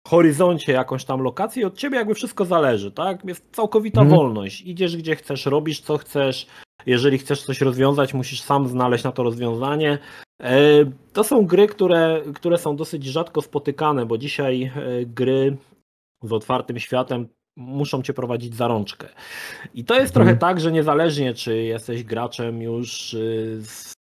[0.07, 3.25] horyzoncie jakąś tam lokację i od ciebie jakby wszystko zależy, tak?
[3.25, 4.13] Jest całkowita mm.
[4.13, 4.61] wolność.
[4.61, 6.47] Idziesz gdzie chcesz, robisz co chcesz,
[6.86, 9.97] jeżeli chcesz coś rozwiązać, musisz sam znaleźć na to rozwiązanie.
[10.43, 10.59] E,
[11.13, 14.71] to są gry, które, które są dosyć rzadko spotykane, bo dzisiaj e,
[15.05, 15.57] gry
[16.23, 17.27] z otwartym światem
[17.57, 19.09] muszą cię prowadzić za rączkę.
[19.73, 20.39] I to jest trochę mhm.
[20.39, 23.17] tak, że niezależnie czy jesteś graczem już e,
[23.61, 23.93] z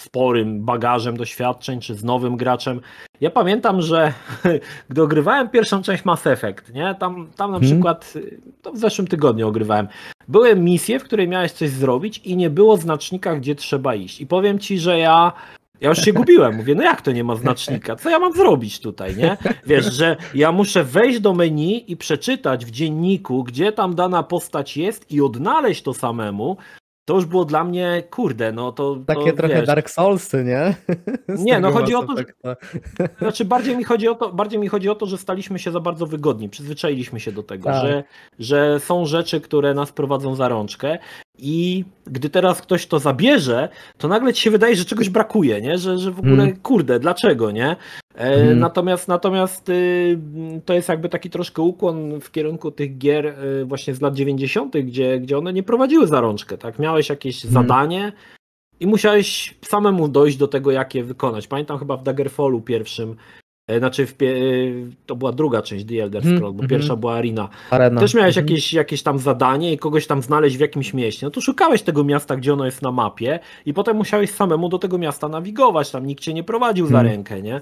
[0.00, 2.80] sporym bagażem doświadczeń, czy z nowym graczem.
[3.20, 4.12] Ja pamiętam, że
[4.90, 6.94] gdy ogrywałem pierwszą część Mass Effect, nie?
[6.94, 7.72] Tam, tam na hmm.
[7.72, 8.14] przykład,
[8.62, 9.88] to w zeszłym tygodniu ogrywałem,
[10.28, 14.20] były misje, w której miałeś coś zrobić i nie było znacznika, gdzie trzeba iść.
[14.20, 15.32] I powiem ci, że ja
[15.80, 16.56] ja już się gubiłem.
[16.56, 17.96] Mówię, no jak to nie ma znacznika?
[17.96, 19.36] Co ja mam zrobić tutaj, nie?
[19.66, 24.76] Wiesz, że ja muszę wejść do menu i przeczytać w dzienniku, gdzie tam dana postać
[24.76, 26.56] jest i odnaleźć to samemu,
[27.04, 28.96] to już było dla mnie, kurde, no to.
[29.06, 30.74] Takie to, trochę wiesz, Dark Soulsy, nie?
[31.28, 32.56] Nie, no chodzi o to, że,
[33.18, 35.80] znaczy bardziej mi chodzi o to, bardziej mi chodzi o to, że staliśmy się za
[35.80, 37.82] bardzo wygodni, przyzwyczailiśmy się do tego, tak.
[37.82, 38.04] że,
[38.38, 40.98] że są rzeczy, które nas prowadzą za rączkę
[41.38, 45.78] i gdy teraz ktoś to zabierze, to nagle ci się wydaje, że czegoś brakuje, nie?
[45.78, 46.56] Że, że w ogóle, hmm.
[46.56, 47.76] kurde, dlaczego, nie?
[48.14, 48.58] E, hmm.
[48.58, 50.18] Natomiast, natomiast y,
[50.64, 54.76] to jest jakby taki troszkę ukłon w kierunku tych gier y, właśnie z lat 90.,
[54.76, 56.78] gdzie, gdzie one nie prowadziły za rączkę, tak?
[56.78, 57.62] Miałeś jakieś hmm.
[57.62, 58.12] zadanie
[58.80, 61.46] i musiałeś samemu dojść do tego, jak je wykonać.
[61.46, 63.16] Pamiętam chyba w Daggerfallu pierwszym,
[63.66, 64.26] E, znaczy, w, e,
[65.06, 67.48] to była druga część The Elder hmm, Scrolls, mm, bo pierwsza była Arena.
[67.70, 68.00] Arena.
[68.00, 71.26] Też miałeś jakieś, jakieś tam zadanie i kogoś tam znaleźć w jakimś mieście.
[71.26, 74.78] No to szukałeś tego miasta, gdzie ono jest na mapie i potem musiałeś samemu do
[74.78, 75.90] tego miasta nawigować.
[75.90, 77.12] Tam nikt cię nie prowadził za hmm.
[77.12, 77.60] rękę, nie?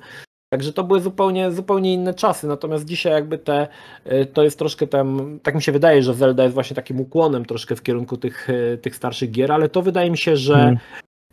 [0.52, 2.46] Także to były zupełnie, zupełnie inne czasy.
[2.46, 3.68] Natomiast dzisiaj jakby te,
[4.04, 7.44] e, to jest troszkę tam, tak mi się wydaje, że Zelda jest właśnie takim ukłonem
[7.44, 8.48] troszkę w kierunku tych,
[8.82, 10.78] tych starszych gier, ale to wydaje mi się, że hmm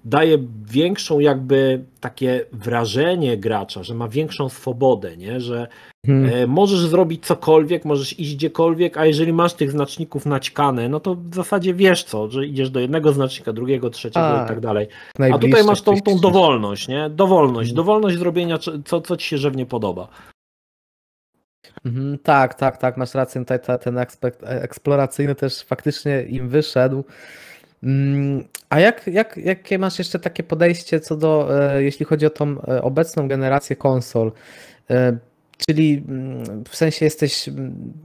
[0.06, 0.38] daje
[0.72, 5.40] większą jakby takie wrażenie gracza, że ma większą swobodę, nie?
[5.40, 5.68] że
[6.06, 6.34] hmm.
[6.34, 11.16] E, możesz zrobić cokolwiek, możesz iść gdziekolwiek, a jeżeli masz tych znaczników naćkane, no to
[11.16, 14.88] w zasadzie wiesz co, że idziesz do jednego znacznika, drugiego, trzeciego a, i tak dalej.
[15.34, 17.10] A tutaj masz tą, tą dowolność, nie?
[17.10, 17.76] Dowolność, hmm.
[17.76, 20.08] dowolność zrobienia co, co ci się żywnie podoba.
[21.86, 23.42] Mhm, tak, tak, tak, masz rację.
[23.42, 27.04] Tutaj ten aspekt eksploracyjny też faktycznie im wyszedł.
[27.84, 32.30] Mm, a jak, jak, jakie masz jeszcze takie podejście co do, e, jeśli chodzi o
[32.30, 34.32] tą e, obecną generację konsol?
[34.90, 35.18] E,
[35.68, 38.00] czyli mm, w sensie jesteś mm,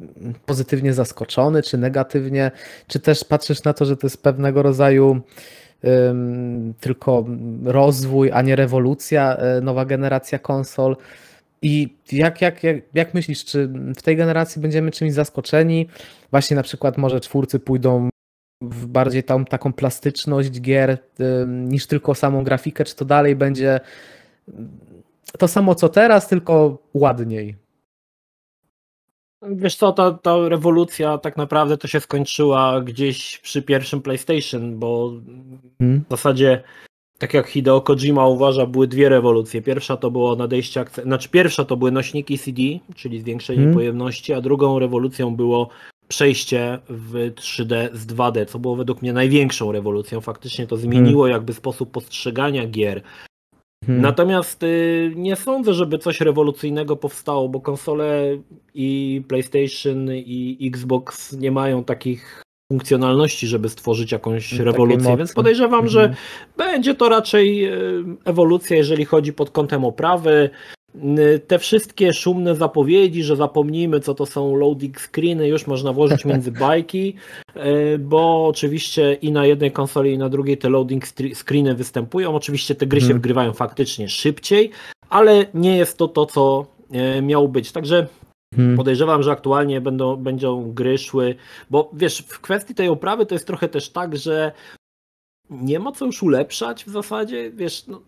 [0.47, 2.51] pozytywnie zaskoczony, czy negatywnie,
[2.87, 5.21] czy też patrzysz na to, że to jest pewnego rodzaju
[6.81, 7.25] tylko
[7.65, 10.97] rozwój, a nie rewolucja, nowa generacja konsol.
[11.63, 15.89] I jak, jak, jak, jak myślisz, czy w tej generacji będziemy czymś zaskoczeni?
[16.31, 18.09] Właśnie na przykład może czwórcy pójdą
[18.63, 20.99] w bardziej tam taką plastyczność gier
[21.47, 23.81] niż tylko samą grafikę, czy to dalej będzie
[25.39, 27.57] to samo co teraz, tylko ładniej?
[29.43, 35.13] Wiesz co, ta, ta rewolucja tak naprawdę to się skończyła gdzieś przy pierwszym PlayStation, bo
[35.79, 36.05] hmm.
[36.09, 36.63] w zasadzie
[37.19, 39.63] tak jak Hideo Kojima uważa, były dwie rewolucje.
[39.63, 42.63] Pierwsza to było nadejście, znaczy pierwsza to były nośniki CD,
[42.95, 43.75] czyli zwiększenie hmm.
[43.75, 45.69] pojemności, a drugą rewolucją było
[46.09, 50.21] przejście w 3D z 2D, co było według mnie największą rewolucją.
[50.21, 51.33] Faktycznie to zmieniło hmm.
[51.33, 53.03] jakby sposób postrzegania gier.
[53.87, 54.03] Hmm.
[54.03, 58.39] Natomiast y, nie sądzę, żeby coś rewolucyjnego powstało, bo konsole
[58.75, 62.43] i PlayStation i Xbox nie mają takich
[62.73, 66.19] funkcjonalności, żeby stworzyć jakąś Takie rewolucję, więc podejrzewam, że mhm.
[66.57, 70.51] będzie to raczej y, ewolucja, jeżeli chodzi pod kątem oprawy,
[71.47, 76.53] te wszystkie szumne zapowiedzi, że zapomnijmy, co to są loading screeny, już można włożyć między
[76.67, 77.15] bajki,
[77.55, 82.35] e, bo oczywiście i na jednej konsoli, i na drugiej te loading screeny występują.
[82.35, 83.19] Oczywiście te gry się hmm.
[83.19, 84.71] wgrywają faktycznie szybciej,
[85.11, 87.73] ale nie jest to to, co e, miało być.
[87.73, 88.07] Także
[88.57, 88.77] hmm.
[88.77, 91.35] podejrzewam, że aktualnie będą, będą gry szły,
[91.71, 94.53] bo wiesz, w kwestii tej oprawy to jest trochę też tak, że
[95.51, 98.01] nie ma co już ulepszać w zasadzie, wiesz, no,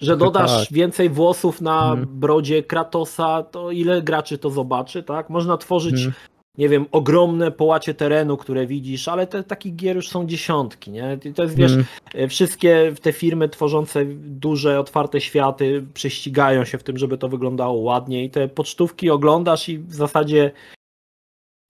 [0.00, 0.72] że dodasz tak.
[0.72, 2.06] więcej włosów na hmm.
[2.10, 5.30] brodzie Kratosa, to ile graczy to zobaczy, tak?
[5.30, 6.12] Można tworzyć, hmm.
[6.58, 11.18] nie wiem, ogromne połacie terenu, które widzisz, ale te takich gier już są dziesiątki, nie?
[11.24, 11.72] I to jest, wiesz,
[12.12, 12.28] hmm.
[12.28, 18.24] wszystkie te firmy tworzące duże, otwarte światy prześcigają się w tym, żeby to wyglądało ładnie
[18.24, 20.50] i te pocztówki oglądasz i w zasadzie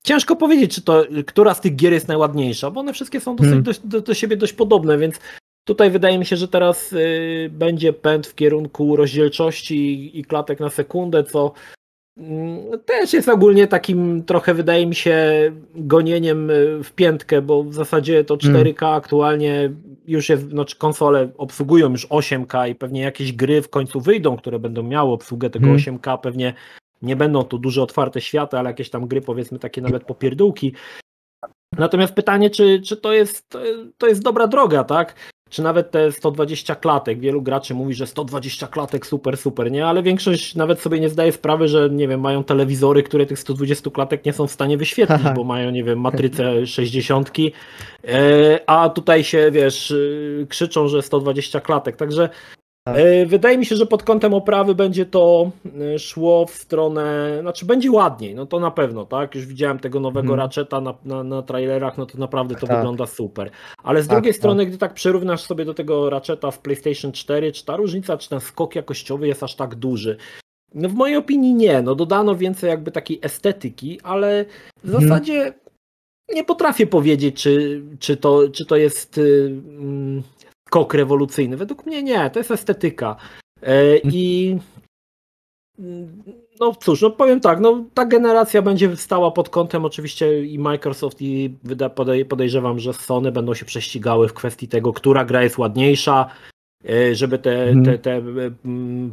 [0.05, 3.53] Ciężko powiedzieć, czy to, która z tych gier jest najładniejsza, bo one wszystkie są dosyć
[3.53, 3.75] hmm.
[3.85, 5.21] do, do, siebie dość podobne, więc
[5.65, 10.71] Tutaj wydaje mi się, że teraz y, będzie pęd w kierunku rozdzielczości i klatek na
[10.71, 11.53] sekundę, co
[12.17, 15.17] mm, też jest ogólnie takim trochę, wydaje mi się,
[15.75, 18.99] gonieniem y, w piętkę, bo w zasadzie to 4K hmm.
[18.99, 19.71] aktualnie
[20.07, 24.59] już jest, znaczy konsole obsługują już 8K i pewnie jakieś gry w końcu wyjdą, które
[24.59, 25.83] będą miały obsługę tego hmm.
[25.83, 26.55] 8K, pewnie
[27.03, 30.73] nie będą to duże otwarte światy, ale jakieś tam gry powiedzmy takie nawet popierdółki.
[31.79, 33.59] Natomiast pytanie, czy, czy to, jest,
[33.99, 35.15] to jest dobra droga, tak?
[35.51, 37.21] Czy nawet te 120 klatek.
[37.21, 39.87] Wielu graczy mówi, że 120 klatek super, super, nie?
[39.87, 43.91] Ale większość nawet sobie nie zdaje sprawy, że nie wiem, mają telewizory, które tych 120
[43.91, 45.33] klatek nie są w stanie wyświetlić, Aha.
[45.37, 47.31] bo mają, nie wiem, matrycę 60,
[48.05, 51.97] e, a tutaj się, wiesz, y, krzyczą, że 120 klatek.
[51.97, 52.29] Także
[53.27, 55.51] wydaje mi się, że pod kątem oprawy będzie to
[55.95, 59.35] e, szło w stronę, znaczy będzie ładniej, no to na pewno, tak?
[59.35, 60.37] Już widziałem tego nowego.
[60.37, 62.77] Ratcheta na, na, na trailerach, no to naprawdę to Tak.
[62.77, 63.51] wygląda super.
[63.83, 64.39] Ale z Tak, drugiej tak.
[64.39, 68.29] strony, gdy tak przyrównasz sobie do tego Ratcheta w PlayStation 4, czy ta różnica, czy
[68.29, 70.17] ten skok jakościowy jest aż tak duży?
[70.75, 74.45] No w mojej opinii nie, no dodano więcej jakby takiej estetyki, ale
[74.85, 75.03] w Mhm.
[75.09, 75.55] zasadzie
[76.35, 79.47] nie potrafię powiedzieć, czy, czy, to, czy to jest y,
[79.79, 80.23] mm,
[80.75, 81.57] skok rewolucyjny.
[81.57, 83.17] Według mnie nie, to jest estetyka.
[83.63, 84.57] E, I
[86.61, 91.23] no cóż, no powiem tak, no ta generacja będzie stała pod kątem oczywiście i Microsoft
[91.23, 91.55] i
[92.29, 96.31] podejrzewam, że Sony będą się prześcigały w kwestii tego, która gra jest ładniejsza,
[96.89, 97.85] e, żeby te, Mhm.
[97.85, 98.23] te, te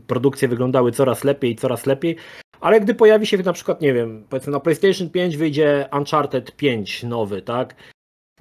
[0.08, 2.16] produkcje wyglądały coraz lepiej i coraz lepiej.
[2.62, 7.04] Ale gdy pojawi się na przykład, nie wiem, powiedzmy na PlayStation 5 wyjdzie Uncharted 5
[7.04, 7.76] nowy, tak?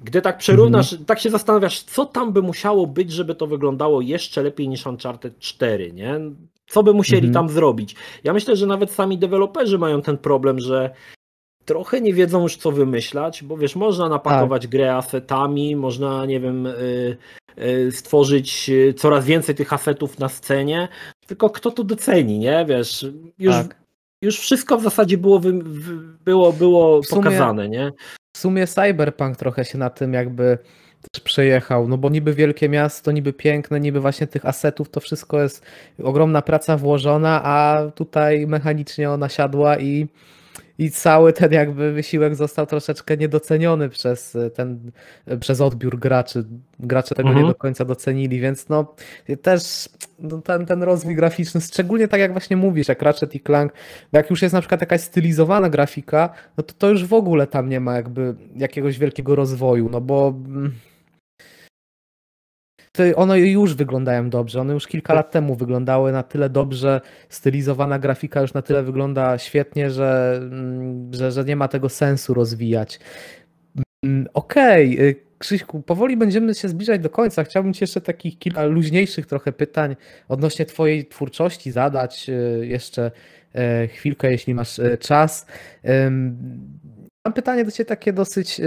[0.04, 4.42] Gdy tak przerównasz, tak się zastanawiasz, co tam by musiało być, żeby to wyglądało jeszcze
[4.42, 6.20] lepiej niż Uncharted 4, nie?
[6.66, 7.34] Co by musieli Mhm.
[7.34, 7.96] tam zrobić?
[8.24, 10.90] Ja myślę, że nawet sami deweloperzy mają ten problem, że
[11.64, 16.66] trochę nie wiedzą już co wymyślać, bo wiesz, można napakować grę asetami, można, nie wiem,
[16.66, 17.16] y,
[17.58, 20.88] y, stworzyć y, coraz więcej tych asetów na scenie,
[21.26, 22.64] tylko kto to doceni, nie?
[22.68, 23.06] Wiesz,
[23.38, 23.76] już, Tak.
[24.22, 25.40] już wszystko w zasadzie było,
[26.24, 27.92] było, było sumie- pokazane, nie?
[28.32, 30.58] W sumie Cyberpunk trochę się na tym jakby
[31.12, 35.42] też przejechał, no bo niby wielkie miasto, niby piękne, niby właśnie tych asetów, to wszystko
[35.42, 35.64] jest
[36.02, 40.08] ogromna praca włożona, a tutaj mechanicznie ona siadła i,
[40.80, 44.90] i cały ten jakby wysiłek został troszeczkę niedoceniony przez e, ten,
[45.40, 46.44] przez odbiór graczy.
[46.78, 47.46] Gracze tego Mhm.
[47.46, 48.94] nie do końca docenili, więc no
[49.42, 53.72] też no, ten, ten rozwój graficzny, szczególnie tak jak właśnie mówisz, jak Ratchet i Clank,
[54.12, 57.68] jak już jest na przykład jakaś stylizowana grafika, no to to już w ogóle tam
[57.68, 60.72] nie ma jakby jakiegoś wielkiego rozwoju, no bo mm,
[63.16, 68.40] one już wyglądają dobrze, one już kilka lat temu wyglądały na tyle dobrze, stylizowana grafika
[68.40, 73.00] już na tyle wygląda świetnie, że, mm, że, że nie ma tego sensu rozwijać.
[74.04, 77.44] Mm, Okej, y, Krzyśku, powoli będziemy się zbliżać do końca.
[77.44, 79.96] Chciałbym Ci jeszcze takich kilka luźniejszych trochę pytań
[80.28, 83.10] odnośnie Twojej twórczości zadać y, jeszcze
[83.54, 85.46] e, chwilkę, jeśli masz e, czas.
[87.24, 88.60] Mam pytanie do Ciebie takie dosyć,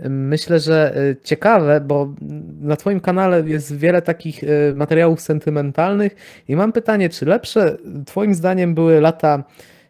[0.00, 2.14] myślę, że y, ciekawe, bo
[2.60, 6.16] na Twoim kanale jest wiele takich y, materiałów sentymentalnych
[6.48, 7.76] i mam pytanie, czy lepsze
[8.06, 9.44] Twoim zdaniem były lata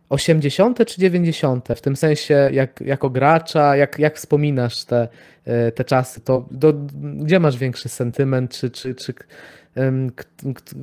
[0.08, 0.86] 80.
[0.86, 1.68] czy 90.
[1.76, 5.08] W tym sensie, jak, jako gracza, jak, jak wspominasz te,
[5.44, 6.72] e, te czasy, to do,
[7.16, 9.14] gdzie masz większy sentyment, czy, czy, czy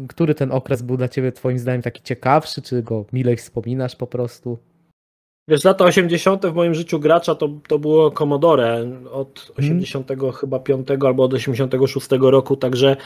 [0.07, 4.07] który ten okres był dla ciebie twoim zdaniem taki ciekawszy, czy go milej wspominasz po
[4.07, 4.59] prostu?
[5.47, 6.45] Wiesz, lata 80.
[6.45, 8.79] w moim życiu gracza to, to było Commodore
[9.11, 9.77] od Mhm.
[9.77, 12.97] 80 chyba 5 albo od 86 roku, także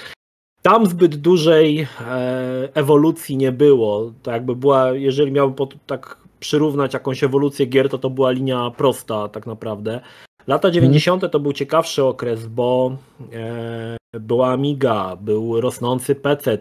[0.61, 4.11] tam zbyt dużej e, ewolucji nie było.
[4.23, 8.71] To jakby była, jeżeli miałbym pod, tak przyrównać jakąś ewolucję gier, to to była linia
[8.77, 10.01] prosta tak naprawdę.
[10.47, 11.31] Lata 90.
[11.31, 12.97] to był ciekawszy okres, bo
[13.33, 16.57] e, była Amiga, był rosnący PC,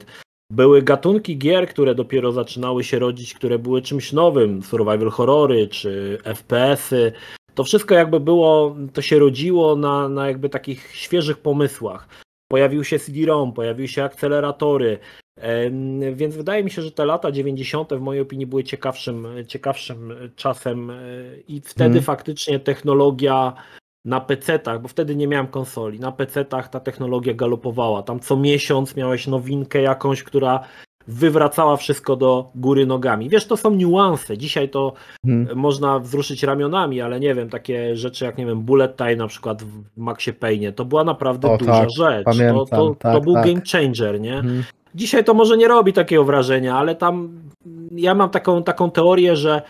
[0.50, 6.18] były gatunki gier, które dopiero zaczynały się rodzić, które były czymś nowym, survival horrory czy
[6.24, 7.12] FPS-y.
[7.54, 12.08] To wszystko jakby było, to się rodziło na, na jakby takich świeżych pomysłach.
[12.48, 14.98] Pojawił się CD-ROM, pojawiły się akceleratory,
[16.12, 17.90] więc wydaje mi się, że te lata 90.
[17.94, 20.96] w mojej opinii były ciekawszym, ciekawszym czasem e,
[21.48, 22.04] i wtedy Mhm.
[22.04, 23.52] faktycznie technologia
[24.06, 28.02] na PC-tach, bo wtedy nie miałem konsoli, na PC-tach ta technologia galopowała.
[28.02, 30.60] Tam co miesiąc miałeś nowinkę jakąś, która
[31.08, 33.28] wywracała wszystko do góry nogami.
[33.28, 34.38] Wiesz, to są niuanse.
[34.38, 34.92] Dzisiaj to
[35.26, 35.58] Mhm.
[35.58, 39.62] można wzruszyć ramionami, ale nie wiem, takie rzeczy jak, nie wiem, Bullet Time na przykład
[39.62, 42.24] w Maxie Payne, to była naprawdę O, duża tak, rzecz.
[42.24, 43.46] pamiętam, to, to, to tak, był tak.
[43.46, 44.34] game changer, nie?
[44.34, 44.64] Mhm.
[44.94, 47.28] Dzisiaj to może nie robi takiego wrażenia, ale tam
[47.92, 49.62] ja mam taką, taką teorię, że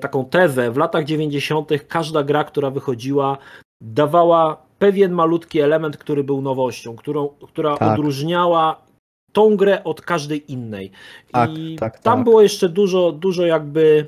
[0.00, 1.70] taką tezę, w latach 90.
[1.88, 3.38] każda gra, która wychodziła,
[3.82, 7.92] dawała pewien malutki element, który był nowością, którą, która Tak.
[7.92, 8.86] odróżniała
[9.32, 10.90] tą grę od każdej innej.
[11.32, 12.24] Tak, I tak, tam tak.
[12.24, 14.06] było jeszcze dużo, dużo jakby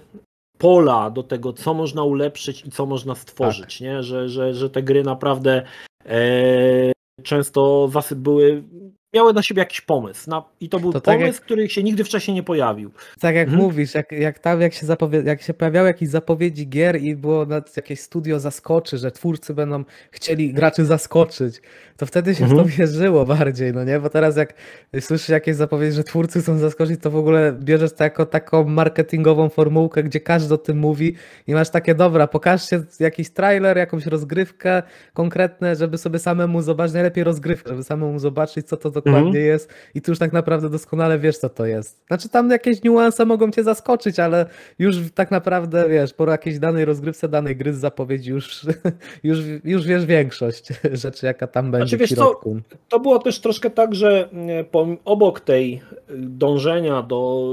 [0.59, 3.80] pola do tego, co można ulepszyć i co można stworzyć, Tak.
[3.80, 4.03] nie?
[4.03, 5.62] Że, że, że te gry naprawdę
[6.07, 8.62] e, często zasy były,
[9.18, 10.30] miały na siebie jakiś pomysł.
[10.30, 12.90] Na, I to był To tak pomysł, jak- który się nigdy wcześniej nie pojawił.
[13.20, 13.62] Tak jak Mhm.
[13.64, 17.46] mówisz, jak, jak tam, jak się, zapowie- jak się pojawiały jakieś zapowiedzi gier i było
[17.46, 21.62] na jakieś studio zaskoczy, że twórcy będą chcieli graczy zaskoczyć,
[21.96, 22.68] to wtedy się w Mhm.
[22.70, 24.00] to wierzyło bardziej, no nie?
[24.00, 24.54] Bo teraz jak
[25.00, 29.48] słyszysz jakieś zapowiedzi, że twórcy chcą zaskoczyć, to w ogóle bierzesz to jako taką marketingową
[29.48, 31.14] formułkę, gdzie każdy o tym mówi
[31.46, 34.82] i masz takie, dobra, pokażcie jakiś trailer, jakąś rozgrywkę
[35.14, 39.34] konkretne, żeby sobie samemu zobaczyć, najlepiej rozgrywkę, żeby samemu zobaczyć, co to dokładnie Mhm.
[39.34, 42.06] jest i ty już tak naprawdę doskonale wiesz, co to jest.
[42.06, 44.46] Znaczy tam jakieś niuanse mogą cię zaskoczyć, ale
[44.78, 48.66] już tak naprawdę wiesz, po jakiejś danej rozgrywce danej gry z zapowiedzi już,
[49.24, 50.68] już, już wiesz większość
[51.02, 52.61] rzeczy, jaka tam będzie Znaczy, wiesz środku.
[52.88, 54.66] To było też troszkę tak, że mm,
[55.04, 55.80] obok tej y,
[56.16, 57.52] dążenia do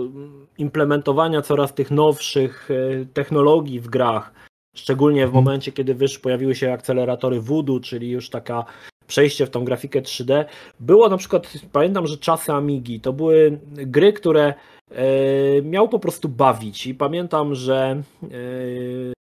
[0.58, 4.34] implementowania coraz tych nowszych y, technologii w grach,
[4.76, 5.43] szczególnie w Mhm.
[5.43, 8.66] momencie, kiedy wyż pojawiły się akceleratory Voodoo, czyli już taka
[9.08, 10.45] przejście w tą grafikę 3D,
[10.80, 14.53] było na przykład, pamiętam, że czasy Amigi to były gry, które
[14.91, 18.28] e, miał po prostu bawić i pamiętam, że e,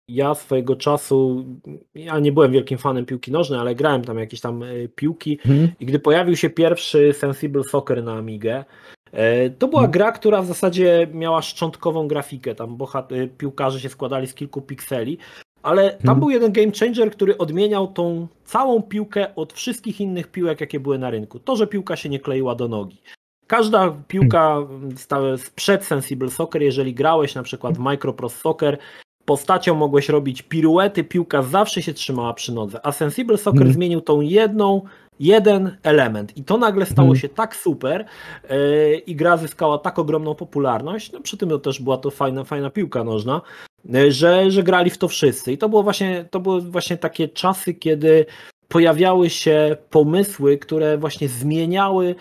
[0.09, 1.45] ja swojego czasu,
[1.95, 4.66] ja nie byłem wielkim fanem piłki nożnej, ale grałem tam jakieś tam e,
[4.97, 5.68] piłki Mhm.
[5.81, 8.64] i gdy pojawił się pierwszy Sensible Soccer na Amigę,
[9.59, 9.91] to była Mhm.
[9.93, 12.55] gra, która w zasadzie miała szczątkową grafikę.
[12.55, 15.18] Tam bohat- piłkarze się składali z kilku pikseli,
[15.63, 16.19] ale tam Mhm.
[16.21, 20.99] był jeden game changer, który odmieniał tą całą piłkę od wszystkich innych piłek, jakie były
[20.99, 21.39] na rynku.
[21.39, 23.03] To, że piłka się nie kleiła do nogi.
[23.47, 24.57] Każda piłka
[24.97, 28.79] stała sprzed Sensible Soccer, jeżeli grałeś na przykład w Microprose Soccer,
[29.25, 33.73] postacią mogłeś robić piruety, piłka zawsze się trzymała przy nodze, a Sensible Soccer Mhm.
[33.73, 34.83] zmienił tą jedną,
[35.21, 37.21] jeden element i to nagle stało Mhm.
[37.21, 38.05] się tak super
[38.51, 42.45] yy, i gra zyskała tak ogromną popularność, no przy tym to też była to fajna,
[42.45, 43.41] fajna piłka nożna,
[44.09, 47.74] że, że grali w to wszyscy i to było właśnie, to były właśnie takie czasy,
[47.74, 48.26] kiedy
[48.68, 52.14] pojawiały się pomysły, które właśnie zmieniały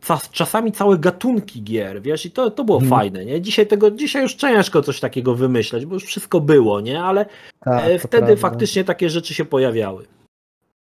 [0.00, 3.00] czas- czasami całe gatunki gier, wiesz, i to, to było Mhm.
[3.00, 3.40] fajne, nie?
[3.40, 7.02] Dzisiaj tego, dzisiaj już ciężko coś takiego wymyśleć, bo już wszystko było, nie?
[7.02, 7.26] Ale
[7.64, 10.06] Tak, e, wtedy faktycznie takie rzeczy się pojawiały.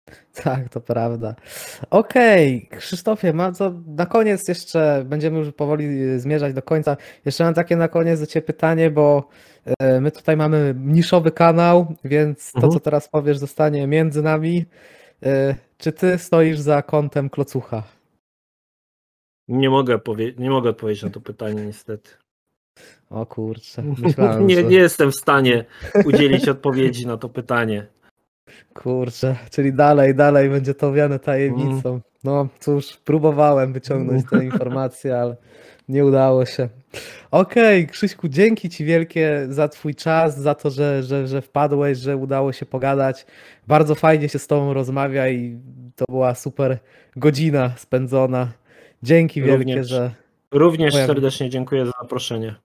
[0.43, 1.35] Tak, to prawda.
[1.89, 6.97] Okej, Krzysztofie, mam co na koniec jeszcze, będziemy już powoli y, zmierzać do końca.
[7.25, 9.29] Jeszcze mam takie na koniec do Ciebie pytanie, bo
[9.79, 12.73] e, my tutaj mamy niszowy kanał, więc to, Mhm.
[12.73, 14.65] co teraz powiesz, zostanie między nami.
[15.25, 17.83] E, Czy Ty stoisz za kątem klocucha?
[19.47, 22.09] Nie mogę, powie- nie mogę odpowiedzieć na to pytanie niestety.
[23.09, 24.63] O kurczę, myślałem, nie, że...
[24.63, 25.65] nie jestem w stanie
[26.05, 27.87] udzielić odpowiedzi na to pytanie.
[28.73, 32.01] Kurczę, czyli dalej, dalej będzie to owiane tajemnicą.
[32.23, 35.35] No cóż, próbowałem wyciągnąć te informacje, ale
[35.89, 36.69] nie udało się.
[37.31, 42.17] Okej, Krzyśku, dzięki Ci wielkie za Twój czas, za to, że, że, że wpadłeś, że
[42.17, 43.25] udało się pogadać.
[43.67, 45.59] Bardzo fajnie się z Tobą rozmawia i
[45.95, 46.77] to była super
[47.15, 48.51] godzina spędzona.
[49.03, 49.87] Dzięki wielkie, Również.
[49.87, 50.11] że
[50.51, 52.55] Również serdecznie dziękuję za zaproszenie.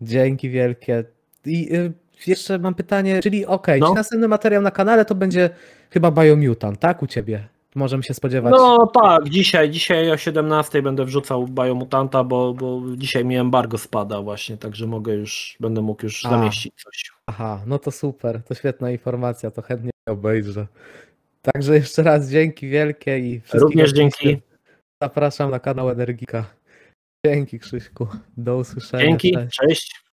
[0.00, 1.04] Dzięki wielkie.
[1.44, 1.92] I y,
[2.26, 3.88] jeszcze mam pytanie, czyli okej, No.
[3.88, 5.50] czy następny materiał na kanale to będzie
[5.90, 7.02] chyba Biomutant, tak?
[7.02, 7.48] U ciebie?
[7.74, 8.54] Możemy się spodziewać.
[8.56, 14.22] No tak, dzisiaj, dzisiaj o 17 będę wrzucał Biomutanta, bo, bo dzisiaj mi embargo spada
[14.22, 16.30] właśnie, także mogę już, będę mógł już A.
[16.30, 17.12] zamieścić coś.
[17.26, 20.66] Aha, no to super, to świetna informacja, to chętnie obejrzę.
[21.42, 24.42] Także jeszcze raz dzięki wielkie i wszystkich Również dzięki.
[25.02, 26.44] Zapraszam na kanał Energika.
[27.26, 28.06] Dzięki Krzyśku.
[28.36, 29.04] Do usłyszenia.
[29.04, 30.05] Dzięki, cześć.